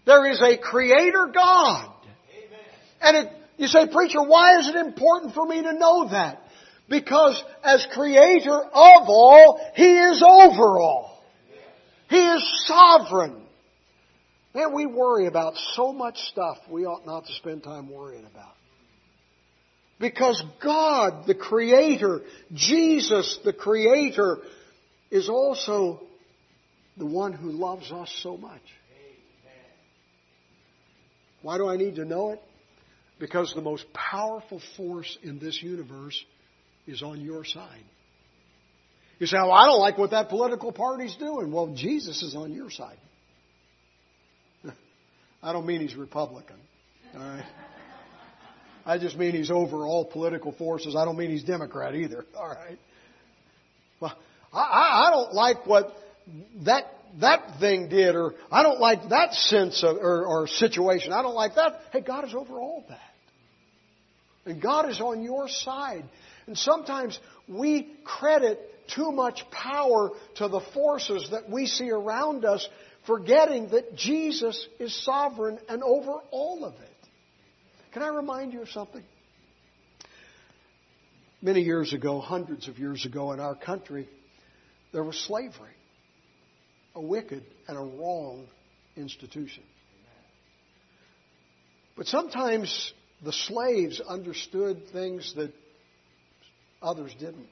There 0.06 0.30
is 0.30 0.40
a 0.42 0.56
Creator 0.58 1.30
God. 1.34 1.90
And 3.00 3.16
it, 3.18 3.32
you 3.58 3.66
say, 3.68 3.86
preacher, 3.86 4.22
why 4.22 4.58
is 4.58 4.68
it 4.68 4.76
important 4.76 5.34
for 5.34 5.46
me 5.46 5.62
to 5.62 5.72
know 5.74 6.08
that? 6.08 6.40
Because 6.88 7.42
as 7.62 7.86
Creator 7.92 8.50
of 8.50 9.08
all, 9.08 9.60
He 9.74 9.98
is 9.98 10.22
over 10.22 10.78
all. 10.78 11.13
He 12.14 12.20
is 12.20 12.66
sovereign. 12.66 13.42
Man, 14.54 14.72
we 14.72 14.86
worry 14.86 15.26
about 15.26 15.54
so 15.74 15.92
much 15.92 16.16
stuff 16.30 16.58
we 16.70 16.86
ought 16.86 17.04
not 17.04 17.26
to 17.26 17.32
spend 17.32 17.64
time 17.64 17.90
worrying 17.90 18.24
about. 18.24 18.54
Because 19.98 20.40
God, 20.62 21.26
the 21.26 21.34
Creator, 21.34 22.20
Jesus, 22.52 23.40
the 23.44 23.52
Creator, 23.52 24.38
is 25.10 25.28
also 25.28 26.02
the 26.96 27.04
one 27.04 27.32
who 27.32 27.50
loves 27.50 27.90
us 27.90 28.16
so 28.22 28.36
much. 28.36 28.62
Why 31.42 31.58
do 31.58 31.68
I 31.68 31.76
need 31.76 31.96
to 31.96 32.04
know 32.04 32.30
it? 32.30 32.40
Because 33.18 33.52
the 33.56 33.60
most 33.60 33.86
powerful 33.92 34.62
force 34.76 35.18
in 35.24 35.40
this 35.40 35.60
universe 35.60 36.24
is 36.86 37.02
on 37.02 37.22
your 37.22 37.44
side. 37.44 37.82
You 39.24 39.28
say, 39.28 39.38
well, 39.38 39.52
I 39.52 39.64
don't 39.64 39.80
like 39.80 39.96
what 39.96 40.10
that 40.10 40.28
political 40.28 40.70
party's 40.70 41.16
doing. 41.16 41.50
Well, 41.50 41.68
Jesus 41.74 42.22
is 42.22 42.36
on 42.36 42.52
your 42.52 42.68
side. 42.68 42.98
I 45.42 45.54
don't 45.54 45.64
mean 45.64 45.80
he's 45.80 45.94
Republican. 45.94 46.56
All 47.14 47.20
right. 47.20 47.46
I 48.84 48.98
just 48.98 49.16
mean 49.16 49.32
he's 49.32 49.50
over 49.50 49.86
all 49.86 50.04
political 50.04 50.52
forces. 50.52 50.94
I 50.94 51.06
don't 51.06 51.16
mean 51.16 51.30
he's 51.30 51.42
Democrat 51.42 51.94
either. 51.94 52.26
All 52.36 52.48
right. 52.48 52.78
Well, 53.98 54.14
I, 54.52 55.06
I 55.06 55.10
don't 55.10 55.32
like 55.32 55.64
what 55.64 55.96
that 56.66 56.84
that 57.20 57.58
thing 57.60 57.88
did, 57.88 58.16
or 58.16 58.34
I 58.52 58.62
don't 58.62 58.78
like 58.78 59.08
that 59.08 59.32
sense 59.32 59.82
of, 59.82 59.96
or, 59.96 60.26
or 60.26 60.46
situation. 60.48 61.14
I 61.14 61.22
don't 61.22 61.34
like 61.34 61.54
that. 61.54 61.80
Hey, 61.92 62.02
God 62.02 62.26
is 62.26 62.34
over 62.34 62.60
all 62.60 62.84
that. 62.90 63.00
And 64.44 64.60
God 64.60 64.90
is 64.90 65.00
on 65.00 65.22
your 65.22 65.48
side. 65.48 66.04
And 66.46 66.58
sometimes 66.58 67.18
we 67.48 67.90
credit 68.04 68.60
too 68.88 69.12
much 69.12 69.44
power 69.50 70.10
to 70.36 70.48
the 70.48 70.60
forces 70.72 71.28
that 71.30 71.50
we 71.50 71.66
see 71.66 71.90
around 71.90 72.44
us, 72.44 72.66
forgetting 73.06 73.68
that 73.70 73.94
Jesus 73.94 74.66
is 74.78 74.94
sovereign 75.04 75.58
and 75.68 75.82
over 75.82 76.12
all 76.30 76.64
of 76.64 76.74
it. 76.74 77.08
Can 77.92 78.02
I 78.02 78.08
remind 78.08 78.52
you 78.52 78.62
of 78.62 78.68
something? 78.70 79.04
Many 81.40 81.60
years 81.60 81.92
ago, 81.92 82.20
hundreds 82.20 82.68
of 82.68 82.78
years 82.78 83.04
ago 83.04 83.32
in 83.32 83.40
our 83.40 83.54
country, 83.54 84.08
there 84.92 85.04
was 85.04 85.16
slavery, 85.26 85.74
a 86.94 87.00
wicked 87.00 87.44
and 87.68 87.76
a 87.76 87.80
wrong 87.80 88.46
institution. 88.96 89.62
But 91.96 92.06
sometimes 92.06 92.92
the 93.22 93.32
slaves 93.32 94.00
understood 94.00 94.88
things 94.92 95.34
that 95.36 95.52
others 96.82 97.14
didn't. 97.18 97.48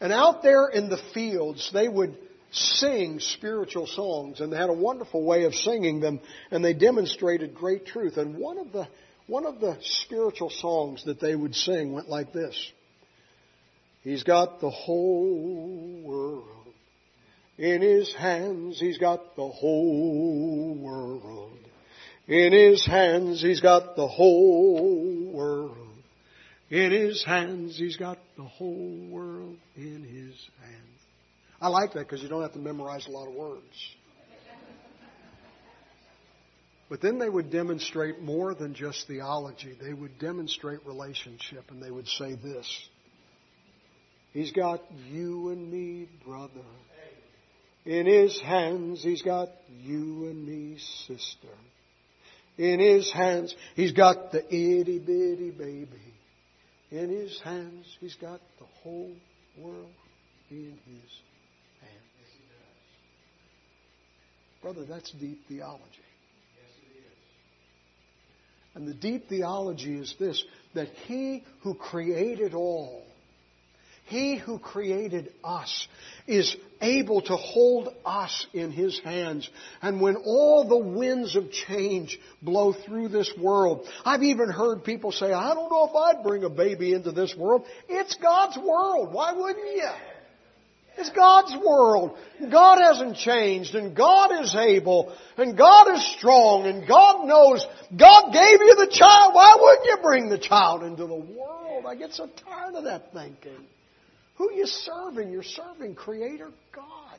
And 0.00 0.12
out 0.12 0.42
there 0.42 0.68
in 0.68 0.88
the 0.88 1.00
fields, 1.14 1.70
they 1.72 1.88
would 1.88 2.16
sing 2.50 3.20
spiritual 3.20 3.86
songs, 3.86 4.40
and 4.40 4.52
they 4.52 4.56
had 4.56 4.70
a 4.70 4.74
wonderful 4.74 5.24
way 5.24 5.44
of 5.44 5.54
singing 5.54 6.00
them, 6.00 6.20
and 6.50 6.64
they 6.64 6.74
demonstrated 6.74 7.54
great 7.54 7.86
truth. 7.86 8.16
And 8.16 8.36
one 8.36 8.58
of 8.58 8.72
the 8.72 8.88
one 9.26 9.46
of 9.46 9.58
the 9.58 9.78
spiritual 9.80 10.50
songs 10.50 11.04
that 11.04 11.18
they 11.20 11.34
would 11.34 11.54
sing 11.54 11.92
went 11.92 12.08
like 12.08 12.32
this. 12.32 12.72
He's 14.02 14.22
got 14.22 14.60
the 14.60 14.70
whole 14.70 16.02
world 16.04 16.74
in 17.56 17.80
his 17.80 18.12
hands. 18.14 18.78
He's 18.78 18.98
got 18.98 19.34
the 19.34 19.48
whole 19.48 20.76
world 20.78 21.58
in 22.28 22.52
his 22.52 22.84
hands. 22.84 23.40
He's 23.40 23.60
got 23.60 23.96
the 23.96 24.06
whole 24.06 25.32
world 25.32 25.83
in 26.74 26.90
his 26.90 27.22
hands. 27.22 27.78
He's 27.78 27.96
got 27.96 28.18
the 28.36 28.42
whole 28.42 29.06
world 29.08 29.56
in 29.76 30.02
his 30.02 30.34
hands. 30.60 31.00
I 31.60 31.68
like 31.68 31.92
that 31.92 32.00
because 32.00 32.20
you 32.20 32.28
don't 32.28 32.42
have 32.42 32.54
to 32.54 32.58
memorize 32.58 33.06
a 33.06 33.10
lot 33.10 33.28
of 33.28 33.34
words. 33.34 33.62
But 36.90 37.00
then 37.00 37.18
they 37.18 37.28
would 37.28 37.50
demonstrate 37.50 38.20
more 38.20 38.54
than 38.54 38.74
just 38.74 39.06
theology. 39.06 39.76
They 39.80 39.94
would 39.94 40.18
demonstrate 40.18 40.84
relationship 40.84 41.64
and 41.70 41.82
they 41.82 41.90
would 41.90 42.08
say 42.08 42.34
this 42.34 42.88
He's 44.32 44.50
got 44.50 44.82
you 45.10 45.50
and 45.50 45.70
me, 45.70 46.08
brother. 46.26 46.50
In 47.86 48.06
his 48.06 48.40
hands, 48.40 49.02
he's 49.02 49.22
got 49.22 49.48
you 49.80 50.26
and 50.26 50.44
me, 50.44 50.78
sister. 51.06 51.54
In 52.58 52.80
his 52.80 53.12
hands, 53.12 53.54
he's 53.76 53.92
got 53.92 54.32
the 54.32 54.44
itty 54.46 54.98
bitty 54.98 55.52
baby. 55.52 56.13
In 56.94 57.08
his 57.08 57.40
hands, 57.40 57.86
he's 57.98 58.14
got 58.14 58.40
the 58.60 58.66
whole 58.84 59.10
world 59.58 59.90
in 60.48 60.78
his 60.86 61.10
hands. 61.80 62.04
Brother, 64.62 64.84
that's 64.84 65.10
deep 65.10 65.40
theology. 65.48 65.82
And 68.76 68.86
the 68.86 68.94
deep 68.94 69.28
theology 69.28 69.96
is 69.96 70.14
this 70.20 70.40
that 70.74 70.86
He 71.08 71.42
who 71.62 71.74
created 71.74 72.54
all, 72.54 73.04
He 74.04 74.36
who 74.36 74.58
created 74.58 75.32
us, 75.42 75.88
is 76.26 76.54
able 76.82 77.22
to 77.22 77.36
hold 77.36 77.88
us 78.04 78.46
in 78.52 78.70
His 78.70 78.98
hands. 79.00 79.48
And 79.80 80.00
when 80.00 80.16
all 80.16 80.68
the 80.68 80.76
winds 80.76 81.36
of 81.36 81.50
change 81.50 82.20
blow 82.42 82.74
through 82.74 83.08
this 83.08 83.32
world, 83.38 83.86
I've 84.04 84.22
even 84.22 84.50
heard 84.50 84.84
people 84.84 85.10
say, 85.10 85.32
I 85.32 85.54
don't 85.54 85.70
know 85.70 85.88
if 85.88 85.96
I'd 85.96 86.22
bring 86.22 86.44
a 86.44 86.50
baby 86.50 86.92
into 86.92 87.12
this 87.12 87.34
world. 87.34 87.64
It's 87.88 88.14
God's 88.16 88.58
world. 88.58 89.12
Why 89.12 89.32
wouldn't 89.32 89.74
you? 89.74 89.90
It's 90.96 91.10
God's 91.10 91.56
world. 91.64 92.16
God 92.52 92.78
hasn't 92.80 93.16
changed 93.16 93.74
and 93.74 93.96
God 93.96 94.42
is 94.42 94.54
able 94.54 95.16
and 95.36 95.56
God 95.56 95.94
is 95.94 96.16
strong 96.16 96.66
and 96.66 96.86
God 96.86 97.26
knows 97.26 97.66
God 97.96 98.32
gave 98.32 98.60
you 98.60 98.76
the 98.76 98.92
child. 98.92 99.34
Why 99.34 99.56
wouldn't 99.58 99.86
you 99.86 99.96
bring 100.02 100.28
the 100.28 100.38
child 100.38 100.84
into 100.84 101.06
the 101.06 101.14
world? 101.14 101.84
I 101.86 101.96
get 101.96 102.12
so 102.12 102.28
tired 102.44 102.74
of 102.76 102.84
that 102.84 103.12
thinking. 103.12 103.66
Who 104.36 104.52
you 104.52 104.66
serving? 104.66 105.30
You're 105.30 105.42
serving 105.42 105.94
Creator 105.94 106.50
God. 106.74 107.18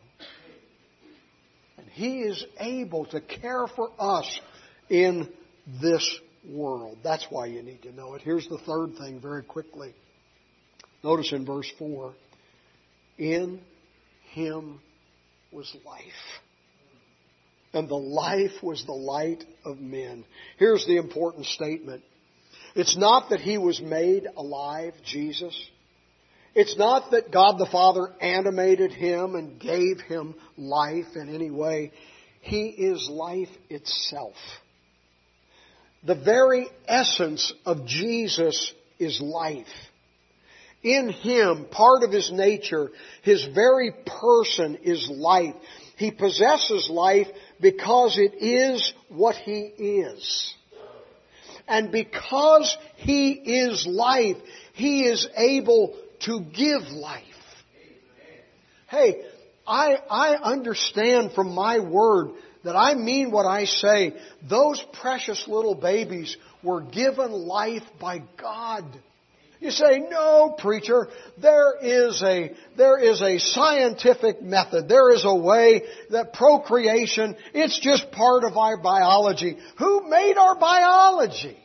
And 1.77 1.87
He 1.89 2.19
is 2.19 2.43
able 2.59 3.05
to 3.07 3.21
care 3.21 3.67
for 3.67 3.91
us 3.99 4.39
in 4.89 5.29
this 5.81 6.19
world. 6.47 6.97
That's 7.03 7.25
why 7.29 7.47
you 7.47 7.61
need 7.61 7.83
to 7.83 7.91
know 7.91 8.15
it. 8.15 8.21
Here's 8.21 8.47
the 8.47 8.59
third 8.59 8.97
thing 8.97 9.19
very 9.19 9.43
quickly. 9.43 9.93
Notice 11.03 11.31
in 11.31 11.45
verse 11.45 11.71
4 11.77 12.13
in 13.17 13.61
him 14.31 14.79
was 15.51 15.73
life. 15.85 16.01
And 17.73 17.89
the 17.89 17.95
life 17.95 18.63
was 18.63 18.83
the 18.85 18.93
light 18.93 19.43
of 19.65 19.79
men. 19.79 20.25
Here's 20.57 20.85
the 20.85 20.97
important 20.97 21.45
statement. 21.45 22.03
It's 22.73 22.97
not 22.97 23.29
that 23.29 23.39
he 23.39 23.57
was 23.57 23.81
made 23.81 24.27
alive, 24.35 24.93
Jesus. 25.05 25.55
It's 26.55 26.77
not 26.77 27.11
that 27.11 27.31
God 27.31 27.57
the 27.57 27.67
Father 27.71 28.13
animated 28.21 28.91
him 28.91 29.35
and 29.35 29.59
gave 29.59 29.99
him 29.99 30.35
life 30.57 31.15
in 31.15 31.33
any 31.33 31.51
way. 31.51 31.91
He 32.41 32.67
is 32.67 33.09
life 33.09 33.49
itself. 33.69 34.35
The 36.05 36.15
very 36.15 36.67
essence 36.87 37.53
of 37.65 37.85
Jesus 37.85 38.71
is 38.99 39.19
life 39.19 39.67
in 40.85 41.09
Him, 41.09 41.65
part 41.71 42.03
of 42.03 42.11
His 42.11 42.31
nature, 42.31 42.91
His 43.23 43.43
very 43.55 43.91
person 44.05 44.77
is 44.83 45.09
life. 45.09 45.55
He 45.97 46.11
possesses 46.11 46.87
life 46.91 47.27
because 47.59 48.19
it 48.19 48.35
is 48.35 48.93
what 49.09 49.35
He 49.35 49.61
is. 49.61 50.53
And 51.67 51.91
because 51.91 52.77
He 52.97 53.31
is 53.31 53.87
life, 53.87 54.37
He 54.73 55.05
is 55.05 55.27
able 55.35 55.97
to 56.21 56.39
give 56.39 56.81
life. 56.91 57.23
Hey, 58.87 59.21
I, 59.67 59.97
I 60.09 60.35
understand 60.35 61.31
from 61.33 61.53
my 61.53 61.79
word 61.79 62.31
that 62.63 62.75
I 62.75 62.95
mean 62.95 63.31
what 63.31 63.45
I 63.45 63.65
say. 63.65 64.13
Those 64.47 64.83
precious 65.01 65.47
little 65.47 65.75
babies 65.75 66.35
were 66.63 66.81
given 66.81 67.31
life 67.31 67.83
by 67.99 68.23
God. 68.37 68.85
You 69.59 69.71
say, 69.71 69.99
no, 69.99 70.55
preacher, 70.57 71.07
there 71.41 71.75
is 71.81 72.21
a, 72.21 72.53
there 72.77 72.99
is 72.99 73.21
a 73.21 73.39
scientific 73.39 74.41
method. 74.41 74.87
There 74.87 75.11
is 75.13 75.23
a 75.25 75.33
way 75.33 75.83
that 76.11 76.33
procreation, 76.33 77.35
it's 77.53 77.79
just 77.79 78.11
part 78.11 78.43
of 78.43 78.57
our 78.57 78.77
biology. 78.77 79.57
Who 79.77 80.07
made 80.09 80.37
our 80.37 80.55
biology? 80.59 81.57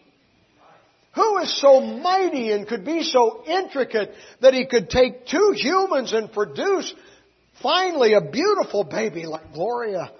Who 1.14 1.38
is 1.38 1.60
so 1.60 1.80
mighty 1.80 2.52
and 2.52 2.68
could 2.68 2.84
be 2.84 3.02
so 3.02 3.42
intricate 3.46 4.12
that 4.40 4.54
he 4.54 4.66
could 4.66 4.88
take 4.88 5.26
two 5.26 5.52
humans 5.56 6.12
and 6.12 6.32
produce 6.32 6.94
finally 7.62 8.14
a 8.14 8.20
beautiful 8.20 8.84
baby 8.84 9.26
like 9.26 9.52
Gloria 9.52 10.12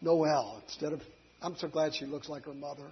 Noel 0.00 0.62
instead 0.66 0.92
of, 0.92 1.00
I'm 1.40 1.56
so 1.56 1.68
glad 1.68 1.94
she 1.94 2.06
looks 2.06 2.28
like 2.28 2.44
her 2.44 2.54
mother. 2.54 2.88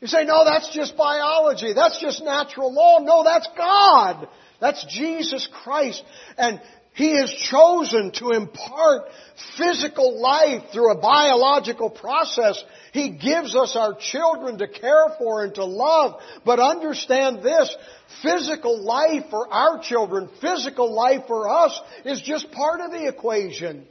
You 0.00 0.06
say, 0.06 0.24
no, 0.24 0.44
that's 0.46 0.70
just 0.74 0.96
biology. 0.96 1.74
That's 1.74 2.00
just 2.00 2.24
natural 2.24 2.72
law. 2.72 3.00
No, 3.00 3.22
that's 3.22 3.46
God. 3.56 4.28
That's 4.58 4.84
Jesus 4.86 5.46
Christ. 5.62 6.02
And 6.38 6.60
He 6.94 7.16
has 7.16 7.32
chosen 7.32 8.10
to 8.16 8.30
impart 8.30 9.08
physical 9.56 10.20
life 10.20 10.64
through 10.72 10.90
a 10.90 11.00
biological 11.00 11.88
process. 11.88 12.62
He 12.92 13.10
gives 13.10 13.54
us 13.54 13.76
our 13.76 13.94
children 13.94 14.58
to 14.58 14.68
care 14.68 15.14
for 15.18 15.44
and 15.44 15.54
to 15.54 15.64
love. 15.64 16.20
But 16.44 16.58
understand 16.58 17.42
this, 17.42 17.74
physical 18.22 18.84
life 18.84 19.24
for 19.30 19.52
our 19.52 19.80
children, 19.82 20.28
physical 20.40 20.92
life 20.92 21.22
for 21.28 21.48
us 21.48 21.80
is 22.04 22.20
just 22.20 22.50
part 22.50 22.80
of 22.80 22.90
the 22.90 23.06
equation. 23.06 23.86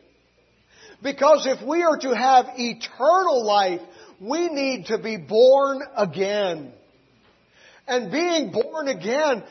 Because 1.01 1.47
if 1.47 1.65
we 1.65 1.83
are 1.83 1.97
to 1.97 2.13
have 2.13 2.47
eternal 2.57 3.45
life, 3.45 3.81
we 4.19 4.49
need 4.49 4.87
to 4.87 4.97
be 4.97 5.15
born 5.15 5.81
again. 5.95 6.73
And 7.87 8.11
being 8.11 8.51
born 8.51 8.89
again, 8.89 9.43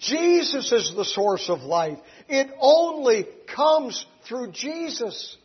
Jesus 0.00 0.72
is 0.72 0.92
the 0.96 1.04
source 1.04 1.48
of 1.48 1.60
life. 1.60 1.98
It 2.28 2.48
only 2.58 3.26
comes 3.54 4.04
through 4.26 4.52
Jesus. 4.52 5.36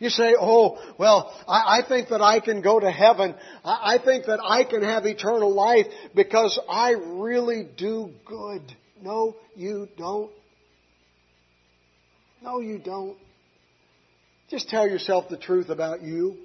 You 0.00 0.10
say, 0.10 0.34
oh, 0.38 0.78
well, 0.98 1.32
I, 1.46 1.78
I, 1.78 1.88
think 1.88 2.08
that 2.08 2.22
I 2.22 2.40
can 2.40 2.62
go 2.62 2.80
to 2.80 2.90
heaven. 2.90 3.34
I, 3.64 3.94
I 3.94 3.98
think 4.02 4.26
that 4.26 4.40
I 4.42 4.64
can 4.64 4.82
have 4.82 5.04
eternal 5.04 5.54
life 5.54 5.86
because 6.14 6.58
I 6.68 6.92
really 6.92 7.68
do 7.76 8.10
good. 8.24 8.62
No, 9.00 9.36
you 9.54 9.88
don't. 9.96 10.30
No, 12.42 12.60
you 12.60 12.78
don't. 12.78 13.16
Just 14.50 14.68
tell 14.68 14.88
yourself 14.88 15.28
the 15.28 15.36
truth 15.36 15.68
about 15.68 16.02
you. 16.02 16.36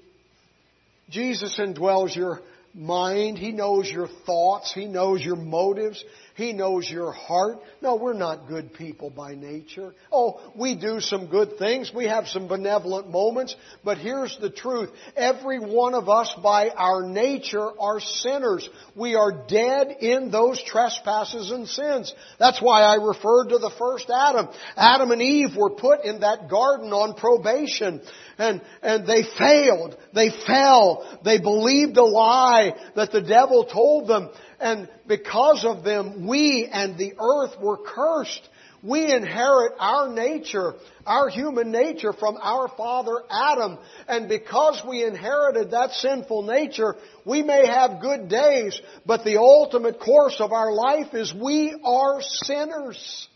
Jesus 1.09 1.57
indwells 1.59 2.15
your 2.15 2.41
mind. 2.73 3.37
He 3.37 3.51
knows 3.51 3.89
your 3.89 4.07
thoughts. 4.25 4.73
He 4.73 4.85
knows 4.85 5.23
your 5.23 5.35
motives. 5.35 6.03
He 6.35 6.51
knows 6.51 6.89
your 6.89 7.13
heart. 7.13 7.59
No, 7.81 7.95
we're 7.95 8.11
not 8.11 8.49
good 8.49 8.73
people 8.73 9.09
by 9.09 9.35
nature. 9.35 9.95
Oh, 10.11 10.41
we 10.53 10.75
do 10.75 10.99
some 10.99 11.27
good 11.27 11.57
things. 11.57 11.93
We 11.95 12.07
have 12.07 12.27
some 12.27 12.49
benevolent 12.49 13.09
moments. 13.09 13.55
But 13.85 13.99
here's 13.99 14.37
the 14.41 14.49
truth. 14.49 14.89
Every 15.15 15.59
one 15.59 15.93
of 15.93 16.09
us 16.09 16.33
by 16.43 16.71
our 16.71 17.07
nature 17.07 17.69
are 17.79 18.01
sinners. 18.01 18.69
We 18.97 19.15
are 19.15 19.45
dead 19.47 19.95
in 20.01 20.29
those 20.29 20.61
trespasses 20.61 21.51
and 21.51 21.69
sins. 21.69 22.13
That's 22.37 22.61
why 22.61 22.81
I 22.81 22.95
referred 22.95 23.47
to 23.49 23.57
the 23.57 23.73
first 23.79 24.11
Adam. 24.13 24.49
Adam 24.75 25.11
and 25.11 25.21
Eve 25.21 25.55
were 25.55 25.69
put 25.69 26.03
in 26.03 26.19
that 26.19 26.49
garden 26.49 26.91
on 26.91 27.15
probation 27.15 28.01
and, 28.37 28.61
and 28.81 29.07
they 29.07 29.23
failed. 29.37 29.97
They 30.13 30.31
fell. 30.45 31.19
They 31.23 31.39
believed 31.39 31.95
a 31.95 32.03
lie 32.03 32.73
that 32.97 33.13
the 33.13 33.21
devil 33.21 33.63
told 33.63 34.09
them. 34.09 34.29
And 34.65 34.89
because 35.05 35.63
of 35.63 35.83
them, 35.83 36.25
we 36.25 36.65
and 36.65 36.97
the 36.97 37.13
earth 37.19 37.53
were 37.61 37.77
cursed. 37.77 38.41
We 38.81 39.13
inherit 39.13 39.73
our 39.79 40.09
nature, 40.09 40.73
our 41.05 41.29
human 41.29 41.69
nature 41.69 42.13
from 42.13 42.35
our 42.41 42.67
father 42.69 43.13
Adam. 43.29 43.77
And 44.07 44.27
because 44.27 44.81
we 44.83 45.03
inherited 45.03 45.69
that 45.69 45.91
sinful 45.91 46.41
nature, 46.41 46.95
we 47.25 47.43
may 47.43 47.67
have 47.67 48.01
good 48.01 48.27
days, 48.27 48.81
but 49.05 49.23
the 49.23 49.37
ultimate 49.37 49.99
course 49.99 50.37
of 50.39 50.51
our 50.51 50.73
life 50.73 51.13
is 51.13 51.31
we 51.31 51.75
are 51.83 52.23
sinners. 52.23 53.27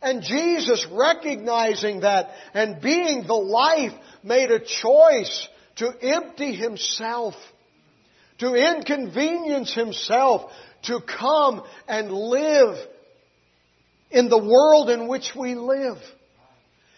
And 0.00 0.22
Jesus, 0.22 0.86
recognizing 0.88 2.02
that 2.02 2.30
and 2.54 2.80
being 2.80 3.26
the 3.26 3.34
life, 3.34 3.92
made 4.22 4.52
a 4.52 4.60
choice 4.60 5.48
to 5.78 5.92
empty 6.00 6.54
himself 6.54 7.34
to 8.38 8.54
inconvenience 8.54 9.72
himself 9.74 10.50
to 10.84 11.00
come 11.00 11.62
and 11.88 12.10
live 12.10 12.76
in 14.10 14.28
the 14.28 14.38
world 14.38 14.90
in 14.90 15.08
which 15.08 15.32
we 15.36 15.54
live. 15.54 15.98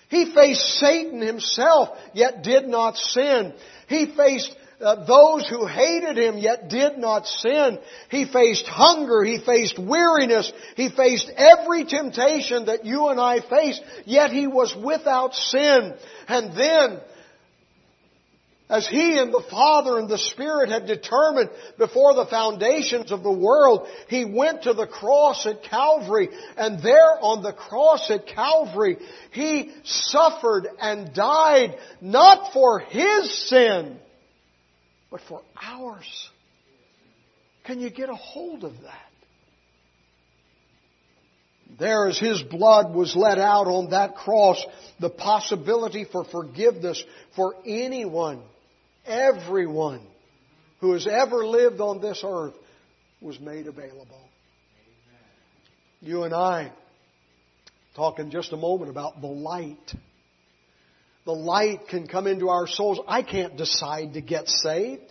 He 0.08 0.32
faced 0.32 0.78
Satan 0.78 1.20
himself, 1.20 1.90
yet 2.12 2.42
did 2.42 2.68
not 2.68 2.96
sin. 2.96 3.52
He 3.88 4.06
faced 4.06 4.54
uh, 4.80 5.04
those 5.06 5.48
who 5.48 5.66
hated 5.66 6.18
him, 6.18 6.36
yet 6.36 6.68
did 6.68 6.98
not 6.98 7.26
sin. 7.26 7.78
He 8.10 8.24
faced 8.24 8.66
hunger. 8.66 9.24
He 9.24 9.38
faced 9.38 9.78
weariness. 9.78 10.52
He 10.76 10.88
faced 10.90 11.30
every 11.36 11.84
temptation 11.84 12.66
that 12.66 12.84
you 12.84 13.08
and 13.08 13.20
I 13.20 13.40
face, 13.40 13.80
yet 14.04 14.30
he 14.30 14.46
was 14.46 14.74
without 14.76 15.34
sin. 15.34 15.94
And 16.28 16.56
then, 16.56 17.00
as 18.68 18.88
He 18.88 19.18
and 19.18 19.32
the 19.32 19.44
Father 19.50 19.98
and 19.98 20.08
the 20.08 20.18
Spirit 20.18 20.70
had 20.70 20.86
determined 20.86 21.50
before 21.76 22.14
the 22.14 22.26
foundations 22.26 23.12
of 23.12 23.22
the 23.22 23.30
world, 23.30 23.86
He 24.08 24.24
went 24.24 24.62
to 24.62 24.72
the 24.72 24.86
cross 24.86 25.46
at 25.46 25.64
Calvary, 25.64 26.30
and 26.56 26.82
there 26.82 27.18
on 27.20 27.42
the 27.42 27.52
cross 27.52 28.10
at 28.10 28.26
Calvary, 28.26 28.96
He 29.32 29.70
suffered 29.84 30.66
and 30.80 31.12
died 31.14 31.76
not 32.00 32.54
for 32.54 32.78
His 32.80 33.48
sin, 33.48 33.98
but 35.10 35.20
for 35.28 35.42
ours. 35.62 36.30
Can 37.64 37.80
you 37.80 37.90
get 37.90 38.08
a 38.08 38.14
hold 38.14 38.64
of 38.64 38.72
that? 38.82 39.10
There, 41.78 42.08
as 42.08 42.18
His 42.18 42.42
blood 42.42 42.94
was 42.94 43.14
let 43.14 43.38
out 43.38 43.66
on 43.66 43.90
that 43.90 44.14
cross, 44.14 44.64
the 45.00 45.10
possibility 45.10 46.06
for 46.10 46.24
forgiveness 46.24 47.04
for 47.36 47.56
anyone 47.66 48.42
Everyone 49.06 50.00
who 50.80 50.92
has 50.92 51.06
ever 51.06 51.46
lived 51.46 51.80
on 51.80 52.00
this 52.00 52.22
earth 52.24 52.54
was 53.20 53.38
made 53.40 53.66
available. 53.66 54.20
You 56.00 56.24
and 56.24 56.34
I, 56.34 56.70
talk 57.96 58.18
in 58.18 58.30
just 58.30 58.52
a 58.52 58.56
moment 58.56 58.90
about 58.90 59.20
the 59.20 59.26
light. 59.26 59.94
The 61.24 61.32
light 61.32 61.88
can 61.88 62.06
come 62.06 62.26
into 62.26 62.50
our 62.50 62.66
souls. 62.66 63.00
I 63.08 63.22
can't 63.22 63.56
decide 63.56 64.14
to 64.14 64.20
get 64.20 64.48
saved. 64.48 65.02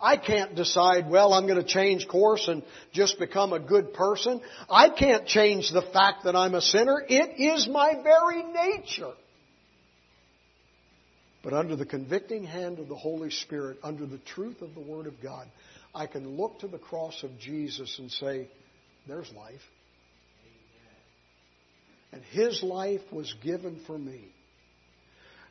I 0.00 0.16
can't 0.16 0.54
decide, 0.54 1.10
well, 1.10 1.32
I'm 1.32 1.48
going 1.48 1.60
to 1.60 1.66
change 1.66 2.06
course 2.06 2.46
and 2.46 2.62
just 2.92 3.18
become 3.18 3.52
a 3.52 3.58
good 3.58 3.94
person. 3.94 4.40
I 4.70 4.90
can't 4.90 5.26
change 5.26 5.72
the 5.72 5.82
fact 5.92 6.24
that 6.24 6.36
I'm 6.36 6.54
a 6.54 6.60
sinner. 6.60 7.02
It 7.08 7.40
is 7.40 7.66
my 7.68 7.94
very 8.02 8.44
nature. 8.44 9.12
But 11.48 11.56
under 11.56 11.76
the 11.76 11.86
convicting 11.86 12.44
hand 12.44 12.78
of 12.78 12.88
the 12.88 12.94
Holy 12.94 13.30
Spirit, 13.30 13.78
under 13.82 14.04
the 14.04 14.18
truth 14.18 14.60
of 14.60 14.74
the 14.74 14.82
Word 14.82 15.06
of 15.06 15.22
God, 15.22 15.48
I 15.94 16.06
can 16.06 16.36
look 16.36 16.58
to 16.58 16.68
the 16.68 16.76
cross 16.76 17.22
of 17.22 17.38
Jesus 17.38 17.98
and 17.98 18.12
say, 18.12 18.50
there's 19.06 19.32
life. 19.32 19.62
And 22.12 22.22
His 22.32 22.62
life 22.62 23.00
was 23.10 23.34
given 23.42 23.80
for 23.86 23.96
me. 23.96 24.26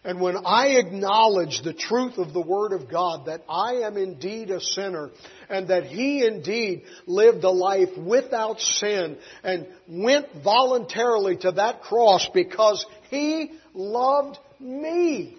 And 0.03 0.21
when 0.21 0.38
I 0.45 0.75
acknowledge 0.77 1.63
the 1.63 1.73
truth 1.73 2.19
of 2.19 2.31
the 2.31 2.41
Word 2.41 2.73
of 2.73 2.91
God, 2.91 3.25
that 3.25 3.41
I 3.49 3.77
am 3.77 3.97
indeed 3.97 4.51
a 4.51 4.62
sinner, 4.62 5.10
and 5.49 5.69
that 5.69 5.86
He 5.86 6.23
indeed 6.23 6.83
lived 7.07 7.43
a 7.43 7.49
life 7.49 7.97
without 7.97 8.60
sin, 8.60 9.17
and 9.41 9.65
went 9.88 10.27
voluntarily 10.43 11.38
to 11.38 11.53
that 11.53 11.81
cross 11.81 12.29
because 12.36 12.86
He 13.10 13.53
loved 13.73 14.38
me. 14.60 15.38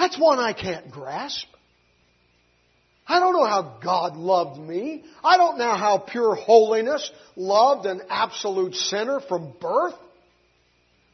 That's 0.00 0.18
one 0.18 0.38
I 0.38 0.54
can't 0.54 0.90
grasp. 0.90 1.46
I 3.06 3.20
don't 3.20 3.34
know 3.34 3.44
how 3.44 3.80
God 3.84 4.16
loved 4.16 4.58
me. 4.58 5.04
I 5.22 5.36
don't 5.36 5.58
know 5.58 5.74
how 5.74 5.98
pure 5.98 6.34
holiness 6.34 7.10
loved 7.36 7.84
an 7.84 8.00
absolute 8.08 8.74
sinner 8.74 9.20
from 9.20 9.52
birth. 9.60 9.92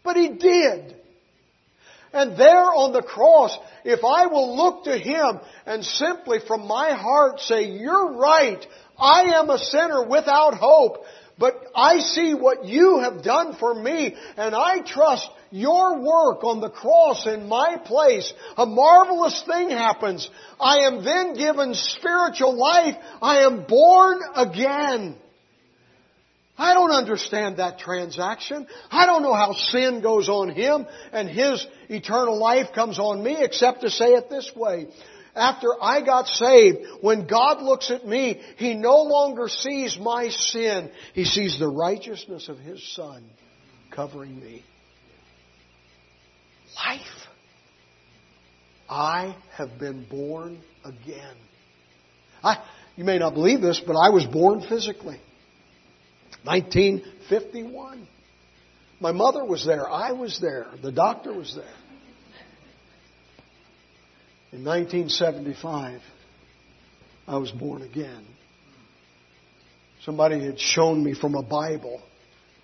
But 0.04 0.14
He 0.14 0.28
did. 0.28 0.94
And 2.12 2.38
there 2.38 2.62
on 2.62 2.92
the 2.92 3.02
cross, 3.02 3.58
if 3.84 4.04
I 4.04 4.26
will 4.26 4.56
look 4.56 4.84
to 4.84 4.96
Him 4.96 5.40
and 5.66 5.84
simply 5.84 6.38
from 6.46 6.68
my 6.68 6.92
heart 6.92 7.40
say, 7.40 7.64
You're 7.64 8.12
right, 8.12 8.64
I 8.96 9.34
am 9.34 9.50
a 9.50 9.58
sinner 9.58 10.06
without 10.06 10.54
hope, 10.54 11.04
but 11.38 11.62
I 11.74 11.98
see 11.98 12.34
what 12.34 12.64
you 12.64 13.00
have 13.00 13.22
done 13.22 13.56
for 13.56 13.74
me, 13.74 14.16
and 14.36 14.54
I 14.54 14.80
trust 14.80 15.28
your 15.50 15.98
work 15.98 16.44
on 16.44 16.60
the 16.60 16.70
cross 16.70 17.26
in 17.26 17.48
my 17.48 17.76
place, 17.76 18.32
a 18.56 18.66
marvelous 18.66 19.42
thing 19.46 19.70
happens. 19.70 20.28
I 20.58 20.86
am 20.86 21.04
then 21.04 21.34
given 21.34 21.74
spiritual 21.74 22.56
life. 22.56 22.96
I 23.20 23.40
am 23.40 23.64
born 23.64 24.20
again. 24.34 25.16
I 26.58 26.72
don't 26.72 26.90
understand 26.90 27.58
that 27.58 27.78
transaction. 27.78 28.66
I 28.90 29.04
don't 29.04 29.22
know 29.22 29.34
how 29.34 29.52
sin 29.52 30.00
goes 30.00 30.28
on 30.30 30.48
him 30.48 30.86
and 31.12 31.28
his 31.28 31.66
eternal 31.90 32.38
life 32.38 32.68
comes 32.74 32.98
on 32.98 33.22
me 33.22 33.36
except 33.38 33.82
to 33.82 33.90
say 33.90 34.14
it 34.14 34.30
this 34.30 34.50
way. 34.56 34.86
After 35.36 35.68
I 35.80 36.00
got 36.00 36.26
saved, 36.28 36.78
when 37.02 37.26
God 37.26 37.62
looks 37.62 37.90
at 37.90 38.06
me, 38.06 38.40
He 38.56 38.74
no 38.74 39.02
longer 39.02 39.48
sees 39.48 39.98
my 40.00 40.28
sin. 40.28 40.90
He 41.12 41.24
sees 41.24 41.58
the 41.58 41.68
righteousness 41.68 42.48
of 42.48 42.58
His 42.58 42.82
Son 42.94 43.22
covering 43.90 44.40
me 44.40 44.64
life. 46.76 47.00
I 48.88 49.36
have 49.52 49.78
been 49.78 50.06
born 50.08 50.60
again. 50.84 51.36
I, 52.42 52.62
you 52.96 53.04
may 53.04 53.18
not 53.18 53.34
believe 53.34 53.60
this, 53.60 53.80
but 53.84 53.94
I 53.94 54.10
was 54.10 54.24
born 54.24 54.60
physically. 54.60 55.20
1951. 56.44 58.06
My 59.00 59.12
mother 59.12 59.44
was 59.44 59.66
there. 59.66 59.88
I 59.88 60.12
was 60.12 60.38
there. 60.40 60.68
The 60.82 60.92
doctor 60.92 61.32
was 61.32 61.54
there. 61.54 61.64
In 64.56 64.64
1975, 64.64 66.00
I 67.28 67.36
was 67.36 67.50
born 67.50 67.82
again. 67.82 68.24
Somebody 70.02 70.42
had 70.42 70.58
shown 70.58 71.04
me 71.04 71.12
from 71.12 71.34
a 71.34 71.42
Bible 71.42 72.00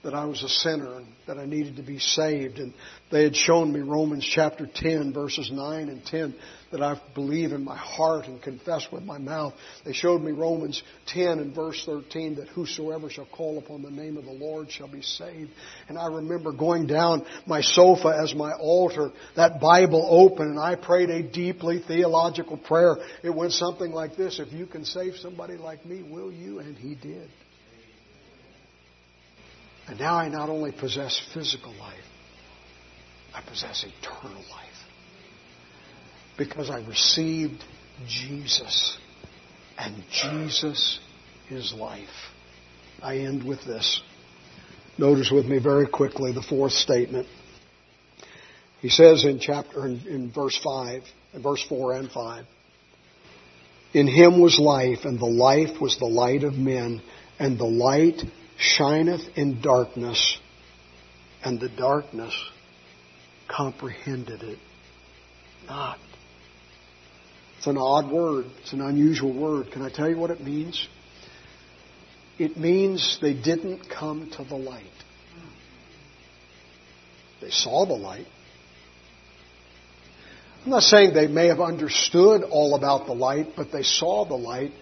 that 0.03 0.15
I 0.15 0.25
was 0.25 0.43
a 0.43 0.49
sinner 0.49 0.97
and 0.97 1.07
that 1.27 1.39
I 1.39 1.47
needed 1.47 1.77
to 1.77 1.83
be 1.83 1.99
saved. 2.01 2.59
And 2.59 2.75
they 3.11 3.23
had 3.23 3.37
shown 3.37 3.73
me 3.73 3.81
Romans 3.81 4.29
chapter 4.29 4.67
10, 4.67 5.13
verses 5.13 5.51
9 5.53 5.89
and 5.89 6.05
10, 6.05 6.35
that 6.73 6.83
I 6.83 7.01
believe 7.15 7.53
in 7.53 7.65
my 7.65 7.77
heart 7.77 8.27
and 8.27 8.43
confess 8.43 8.89
with 8.91 9.05
my 9.05 9.19
mouth. 9.19 9.55
They 9.85 9.93
showed 9.93 10.21
me 10.21 10.33
Romans 10.33 10.83
10 11.07 11.39
and 11.39 11.55
verse 11.55 11.81
13, 11.87 12.37
that 12.37 12.49
whosoever 12.49 13.11
shall 13.11 13.27
call 13.27 13.59
upon 13.59 13.83
the 13.83 13.91
name 13.91 14.17
of 14.17 14.25
the 14.25 14.33
Lord 14.33 14.73
shall 14.73 14.89
be 14.89 15.03
saved. 15.03 15.51
And 15.89 15.97
I 15.97 16.07
remember 16.07 16.53
going 16.53 16.87
down 16.87 17.25
my 17.47 17.61
sofa 17.61 18.19
as 18.21 18.35
my 18.35 18.53
altar, 18.53 19.13
that 19.37 19.61
Bible 19.61 20.05
open, 20.11 20.49
and 20.49 20.59
I 20.59 20.75
prayed 20.75 21.11
a 21.11 21.23
deeply 21.23 21.81
theological 21.87 22.57
prayer. 22.57 22.97
It 23.23 23.31
went 23.31 23.53
something 23.53 23.93
like 23.93 24.17
this 24.17 24.41
If 24.41 24.53
you 24.53 24.67
can 24.67 24.85
save 24.85 25.15
somebody 25.17 25.57
like 25.57 25.87
me, 25.87 26.03
will 26.03 26.33
you? 26.33 26.59
And 26.59 26.77
he 26.77 26.97
did. 26.97 27.29
And 29.89 29.99
now 29.99 30.15
I 30.15 30.29
not 30.29 30.49
only 30.49 30.73
possess 30.73 31.21
physical 31.35 31.73
life, 31.79 32.05
I 33.35 33.43
possess 33.43 33.85
eternal 33.85 34.43
life. 34.51 34.69
Because 36.39 36.71
I 36.71 36.85
received 36.87 37.63
Jesus. 38.07 38.97
And 39.79 40.03
Jesus 40.11 41.01
is 41.51 41.73
life. 41.73 42.09
I 43.03 43.19
end 43.19 43.45
with 43.45 43.65
this. 43.65 44.01
Notice 44.99 45.31
with 45.31 45.47
me 45.47 45.59
very 45.59 45.89
quickly 45.89 46.33
the 46.33 46.43
fourth 46.43 46.73
statement. 46.73 47.27
He 48.81 48.89
says 48.89 49.25
in 49.25 49.39
chapter 49.41 49.87
in, 49.87 50.07
in 50.07 50.33
verse 50.33 50.59
five, 50.63 51.03
in 51.33 51.43
verse 51.43 51.65
four 51.69 51.95
and 51.95 52.11
five, 52.11 52.45
in 53.93 54.07
him 54.07 54.41
was 54.41 54.59
life, 54.59 55.05
and 55.05 55.19
the 55.19 55.27
life 55.27 55.81
was 55.81 55.99
the 55.99 56.07
light 56.07 56.45
of 56.45 56.55
men, 56.55 57.03
and 57.39 57.59
the 57.59 57.65
light 57.65 58.23
shineth 58.59 59.37
in 59.37 59.61
darkness, 59.61 60.39
and 61.45 61.61
the 61.61 61.69
darkness 61.69 62.35
comprehended 63.49 64.43
it 64.43 64.59
not. 65.67 65.99
It's 67.59 67.67
an 67.67 67.79
odd 67.79 68.11
word. 68.11 68.47
It's 68.61 68.73
an 68.73 68.81
unusual 68.81 69.33
word. 69.33 69.71
Can 69.73 69.83
I 69.83 69.91
tell 69.91 70.09
you 70.09 70.17
what 70.17 70.31
it 70.31 70.41
means? 70.41 70.89
It 72.39 72.57
means 72.57 73.19
they 73.23 73.35
didn't 73.35 73.89
come 73.89 74.31
to 74.37 74.45
the 74.45 74.57
light. 74.57 74.83
They 77.41 77.51
saw 77.51 77.87
the 77.87 77.95
light. 77.95 78.27
I'm 80.65 80.71
not 80.71 80.83
saying 80.83 81.13
they 81.13 81.27
may 81.27 81.49
have 81.49 81.61
understood 81.61 82.43
all 82.43 82.77
about 82.77 83.07
the 83.07 83.15
light, 83.15 83.49
but 83.57 83.73
they 83.73 83.83
saw 83.83 84.25
the 84.25 84.35
light, 84.37 84.73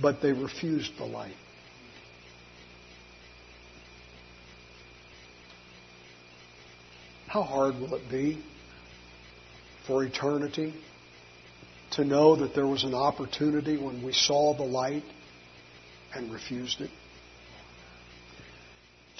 but 0.00 0.20
they 0.20 0.32
refused 0.32 0.92
the 0.98 1.04
light. 1.04 1.36
How 7.32 7.44
hard 7.44 7.76
will 7.76 7.94
it 7.94 8.10
be 8.10 8.44
for 9.86 10.04
eternity 10.04 10.74
to 11.92 12.04
know 12.04 12.36
that 12.36 12.54
there 12.54 12.66
was 12.66 12.84
an 12.84 12.92
opportunity 12.92 13.78
when 13.78 14.04
we 14.04 14.12
saw 14.12 14.54
the 14.54 14.64
light 14.64 15.02
and 16.14 16.30
refused 16.30 16.82
it? 16.82 16.90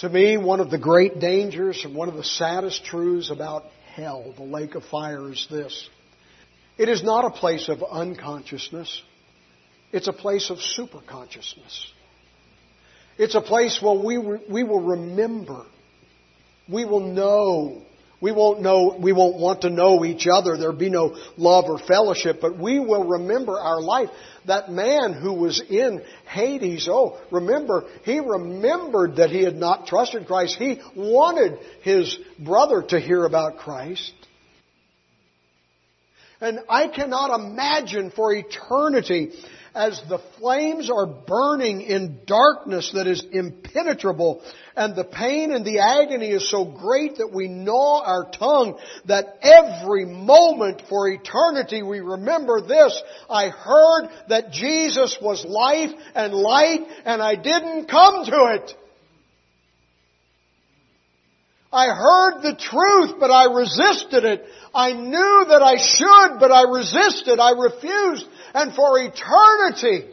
To 0.01 0.09
me, 0.09 0.37
one 0.37 0.59
of 0.59 0.69
the 0.69 0.77
great 0.77 1.19
dangers 1.19 1.83
and 1.83 1.95
one 1.95 2.07
of 2.07 2.13
the 2.13 2.23
saddest 2.23 2.85
truths 2.85 3.31
about 3.31 3.63
hell, 3.95 4.31
the 4.37 4.43
lake 4.43 4.75
of 4.75 4.83
fire, 4.83 5.31
is 5.31 5.47
this. 5.49 5.89
It 6.77 6.89
is 6.89 7.01
not 7.01 7.25
a 7.25 7.31
place 7.31 7.67
of 7.67 7.81
unconsciousness. 7.81 9.01
It's 9.91 10.07
a 10.07 10.13
place 10.13 10.51
of 10.51 10.59
superconsciousness. 10.59 11.87
It's 13.17 13.33
a 13.33 13.41
place 13.41 13.81
where 13.81 13.97
we, 13.99 14.19
we 14.19 14.61
will 14.61 14.81
remember. 14.81 15.65
We 16.69 16.85
will 16.85 17.11
know 17.11 17.81
we 18.23 18.31
won't 18.31 18.61
know, 18.61 18.95
we 18.97 19.11
won't 19.11 19.37
want 19.37 19.63
to 19.63 19.69
know 19.69 20.05
each 20.05 20.27
other. 20.31 20.55
There'll 20.55 20.73
be 20.73 20.89
no 20.89 21.17
love 21.35 21.65
or 21.67 21.77
fellowship, 21.77 22.39
but 22.39 22.57
we 22.57 22.79
will 22.79 23.03
remember 23.03 23.59
our 23.59 23.81
life. 23.81 24.07
That 24.45 24.71
man 24.71 25.11
who 25.11 25.33
was 25.33 25.61
in 25.69 26.01
Hades, 26.29 26.87
oh, 26.89 27.19
remember, 27.31 27.83
he 28.05 28.19
remembered 28.19 29.17
that 29.17 29.29
he 29.29 29.43
had 29.43 29.57
not 29.57 29.87
trusted 29.87 30.25
Christ. 30.25 30.55
He 30.57 30.79
wanted 30.95 31.59
his 31.81 32.17
brother 32.39 32.81
to 32.83 32.99
hear 33.01 33.25
about 33.25 33.57
Christ. 33.57 34.13
And 36.39 36.59
I 36.69 36.87
cannot 36.87 37.37
imagine 37.37 38.09
for 38.09 38.33
eternity 38.33 39.33
as 39.75 39.99
the 40.07 40.19
flames 40.39 40.89
are 40.91 41.07
burning 41.07 41.81
in 41.81 42.19
darkness 42.25 42.91
that 42.93 43.07
is 43.07 43.25
impenetrable 43.31 44.43
and 44.75 44.95
the 44.95 45.03
pain 45.03 45.51
and 45.51 45.65
the 45.65 45.79
agony 45.79 46.29
is 46.29 46.49
so 46.49 46.65
great 46.65 47.17
that 47.17 47.31
we 47.33 47.47
gnaw 47.47 48.03
our 48.05 48.29
tongue 48.29 48.77
that 49.05 49.39
every 49.41 50.05
moment 50.05 50.83
for 50.89 51.07
eternity 51.07 51.81
we 51.81 51.99
remember 51.99 52.61
this. 52.61 53.01
I 53.29 53.49
heard 53.49 54.09
that 54.29 54.51
Jesus 54.51 55.17
was 55.21 55.43
life 55.45 55.91
and 56.13 56.33
light 56.33 56.81
and 57.05 57.21
I 57.21 57.35
didn't 57.35 57.87
come 57.87 58.25
to 58.25 58.55
it. 58.55 58.75
I 61.73 61.87
heard 61.87 62.43
the 62.43 62.55
truth, 62.55 63.19
but 63.19 63.31
I 63.31 63.45
resisted 63.51 64.23
it. 64.25 64.45
I 64.75 64.93
knew 64.93 65.45
that 65.49 65.63
I 65.63 65.77
should, 65.77 66.39
but 66.39 66.51
I 66.51 66.69
resisted. 66.69 67.39
I 67.39 67.49
refused. 67.51 68.27
And 68.53 68.73
for 68.75 68.99
eternity, 68.99 70.07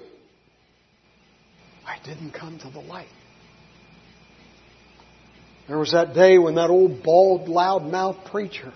I 1.87 1.99
didn't 2.05 2.33
come 2.33 2.59
to 2.61 2.71
the 2.71 2.81
light. 2.81 3.09
There 5.69 5.79
was 5.79 5.93
that 5.93 6.15
day 6.15 6.39
when 6.39 6.55
that 6.57 6.71
old 6.71 7.03
bald, 7.03 7.49
loud-mouthed 7.49 8.25
preacher 8.31 8.73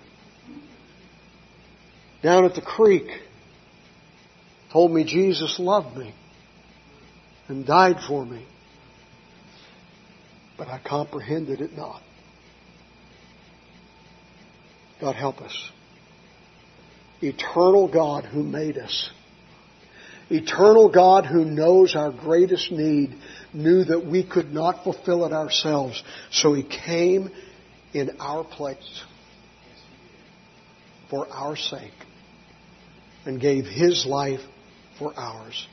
down 2.23 2.45
at 2.45 2.55
the 2.55 2.63
creek 2.63 3.09
told 4.73 4.93
me 4.93 5.05
Jesus 5.05 5.59
loved 5.59 5.97
me 5.97 6.15
and 7.49 7.67
died 7.67 7.97
for 8.07 8.25
me. 8.25 8.47
But 10.57 10.69
I 10.69 10.79
comprehended 10.79 11.61
it 11.61 11.77
not. 11.77 12.01
God 15.01 15.17
help 15.17 15.41
us. 15.41 15.71
Eternal 17.21 17.89
God 17.89 18.25
who 18.25 18.43
made 18.43 18.79
us. 18.79 19.11
Eternal 20.31 20.91
God 20.91 21.27
who 21.27 21.45
knows 21.45 21.95
our 21.95 22.11
greatest 22.11 22.71
need 22.73 23.15
knew 23.53 23.85
that 23.85 24.07
we 24.07 24.25
could 24.27 24.53
not 24.53 24.83
fulfill 24.83 25.25
it 25.27 25.33
ourselves. 25.33 26.03
So 26.31 26.55
He 26.55 26.63
came 26.63 27.31
in 27.93 28.17
our 28.21 28.43
place 28.45 29.03
for 31.11 31.29
our 31.29 31.57
sake 31.57 31.93
and 33.27 33.41
gave 33.41 33.65
His 33.65 34.07
life 34.07 34.41
for 34.99 35.13
ours. 35.17 35.67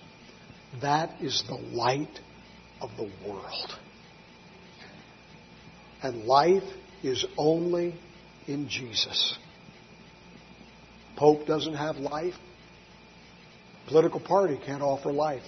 That 0.82 1.22
is 1.22 1.44
the 1.48 1.56
light 1.56 2.20
of 2.82 2.90
the 2.98 3.10
world. 3.28 3.72
And 6.04 6.26
life 6.26 6.64
is 7.04 7.26
only 7.38 7.96
in 8.48 8.68
Jesus. 8.68 9.38
Pope 11.16 11.46
doesn't 11.46 11.76
have 11.76 11.98
life. 11.98 12.34
Political 13.88 14.20
party 14.22 14.60
can't 14.64 14.82
offer 14.82 15.12
life. 15.12 15.44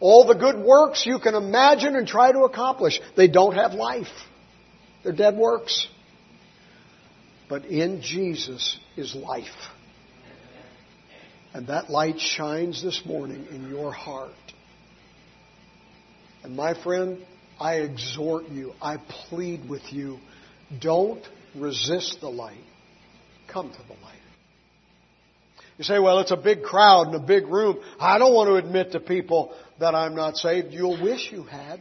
All 0.00 0.26
the 0.26 0.34
good 0.34 0.58
works 0.58 1.04
you 1.06 1.18
can 1.18 1.34
imagine 1.34 1.96
and 1.96 2.06
try 2.06 2.30
to 2.30 2.40
accomplish, 2.40 3.00
they 3.16 3.28
don't 3.28 3.54
have 3.54 3.72
life. 3.72 4.06
They're 5.02 5.12
dead 5.12 5.36
works. 5.36 5.88
But 7.48 7.64
in 7.64 8.02
Jesus 8.02 8.78
is 8.96 9.14
life. 9.14 9.46
And 11.52 11.68
that 11.68 11.90
light 11.90 12.20
shines 12.20 12.82
this 12.82 13.02
morning 13.04 13.46
in 13.50 13.68
your 13.70 13.90
heart. 13.90 14.30
And 16.44 16.54
my 16.54 16.80
friend, 16.80 17.18
I 17.58 17.76
exhort 17.76 18.48
you, 18.48 18.74
I 18.80 18.98
plead 19.28 19.68
with 19.68 19.92
you, 19.92 20.18
don't 20.80 21.26
resist 21.56 22.20
the 22.20 22.28
light. 22.28 22.62
Come 23.48 23.70
to 23.70 23.78
the 23.78 23.94
light. 24.04 24.17
You 25.78 25.84
say, 25.84 26.00
well, 26.00 26.18
it's 26.18 26.32
a 26.32 26.36
big 26.36 26.64
crowd 26.64 27.06
and 27.06 27.14
a 27.14 27.20
big 27.20 27.46
room. 27.46 27.78
I 28.00 28.18
don't 28.18 28.34
want 28.34 28.48
to 28.48 28.56
admit 28.56 28.92
to 28.92 29.00
people 29.00 29.54
that 29.78 29.94
I'm 29.94 30.16
not 30.16 30.36
saved. 30.36 30.72
You'll 30.72 31.00
wish 31.00 31.30
you 31.30 31.44
had. 31.44 31.80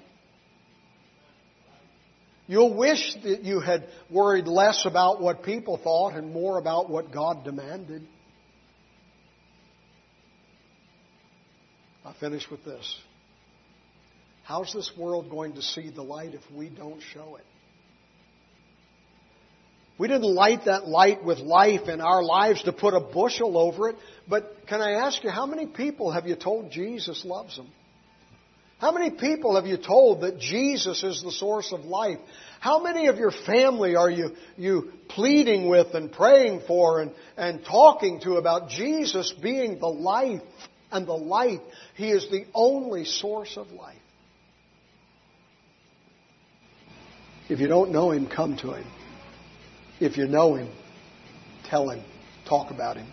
You'll 2.45 2.75
wish 2.75 3.15
that 3.23 3.41
you 3.41 3.59
had 3.59 3.87
worried 4.09 4.47
less 4.47 4.85
about 4.85 5.19
what 5.19 5.43
people 5.43 5.77
thought 5.83 6.13
and 6.13 6.31
more 6.31 6.59
about 6.59 6.89
what 6.91 7.11
God 7.11 7.43
demanded. 7.43 8.07
I 12.05 12.13
finish 12.19 12.49
with 12.49 12.63
this. 12.63 12.95
How's 14.43 14.71
this 14.73 14.91
world 14.97 15.29
going 15.29 15.55
to 15.55 15.61
see 15.61 15.89
the 15.89 16.03
light 16.03 16.35
if 16.35 16.41
we 16.55 16.69
don't 16.69 17.01
show 17.13 17.35
it? 17.35 17.45
We 19.97 20.07
didn't 20.07 20.33
light 20.33 20.65
that 20.65 20.87
light 20.87 21.23
with 21.23 21.39
life 21.39 21.87
in 21.87 22.01
our 22.01 22.23
lives 22.23 22.63
to 22.63 22.73
put 22.73 22.93
a 22.93 22.99
bushel 22.99 23.57
over 23.57 23.89
it. 23.89 23.95
But 24.27 24.67
can 24.67 24.81
I 24.81 24.91
ask 25.05 25.23
you, 25.23 25.31
how 25.31 25.45
many 25.45 25.65
people 25.65 26.11
have 26.11 26.27
you 26.27 26.35
told 26.35 26.71
Jesus 26.71 27.25
loves 27.25 27.55
them? 27.57 27.67
How 28.79 28.91
many 28.91 29.09
people 29.09 29.55
have 29.55 29.65
you 29.65 29.77
told 29.77 30.21
that 30.21 30.37
Jesus 30.37 31.03
is 31.03 31.23
the 31.23 31.31
source 31.31 31.73
of 31.73 31.85
life? 31.85 32.19
How 32.59 32.83
many 32.83 33.07
of 33.07 33.17
your 33.17 33.31
family 33.31 33.95
are 33.95 34.09
you, 34.09 34.35
you 34.55 34.91
pleading 35.09 35.67
with 35.67 35.95
and 35.95 36.11
praying 36.11 36.61
for 36.67 37.01
and, 37.01 37.11
and 37.35 37.65
talking 37.65 38.19
to 38.21 38.33
about 38.33 38.69
Jesus 38.69 39.33
being 39.41 39.79
the 39.79 39.87
life 39.87 40.43
and 40.91 41.07
the 41.07 41.13
light? 41.13 41.61
He 41.95 42.11
is 42.11 42.29
the 42.29 42.45
only 42.53 43.05
source 43.05 43.57
of 43.57 43.71
life. 43.71 43.97
If 47.49 47.59
you 47.59 47.67
don't 47.67 47.91
know 47.91 48.11
Him, 48.11 48.27
come 48.27 48.57
to 48.57 48.73
Him. 48.73 48.85
If 49.99 50.17
you 50.17 50.27
know 50.27 50.55
Him, 50.55 50.69
tell 51.65 51.89
Him, 51.89 52.01
talk 52.47 52.71
about 52.71 52.97
Him, 52.97 53.07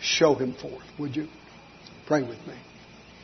show 0.00 0.34
Him 0.34 0.54
forth, 0.54 0.84
would 0.98 1.16
you? 1.16 1.28
Pray 2.06 2.22
with 2.22 2.38
me. 2.46 2.54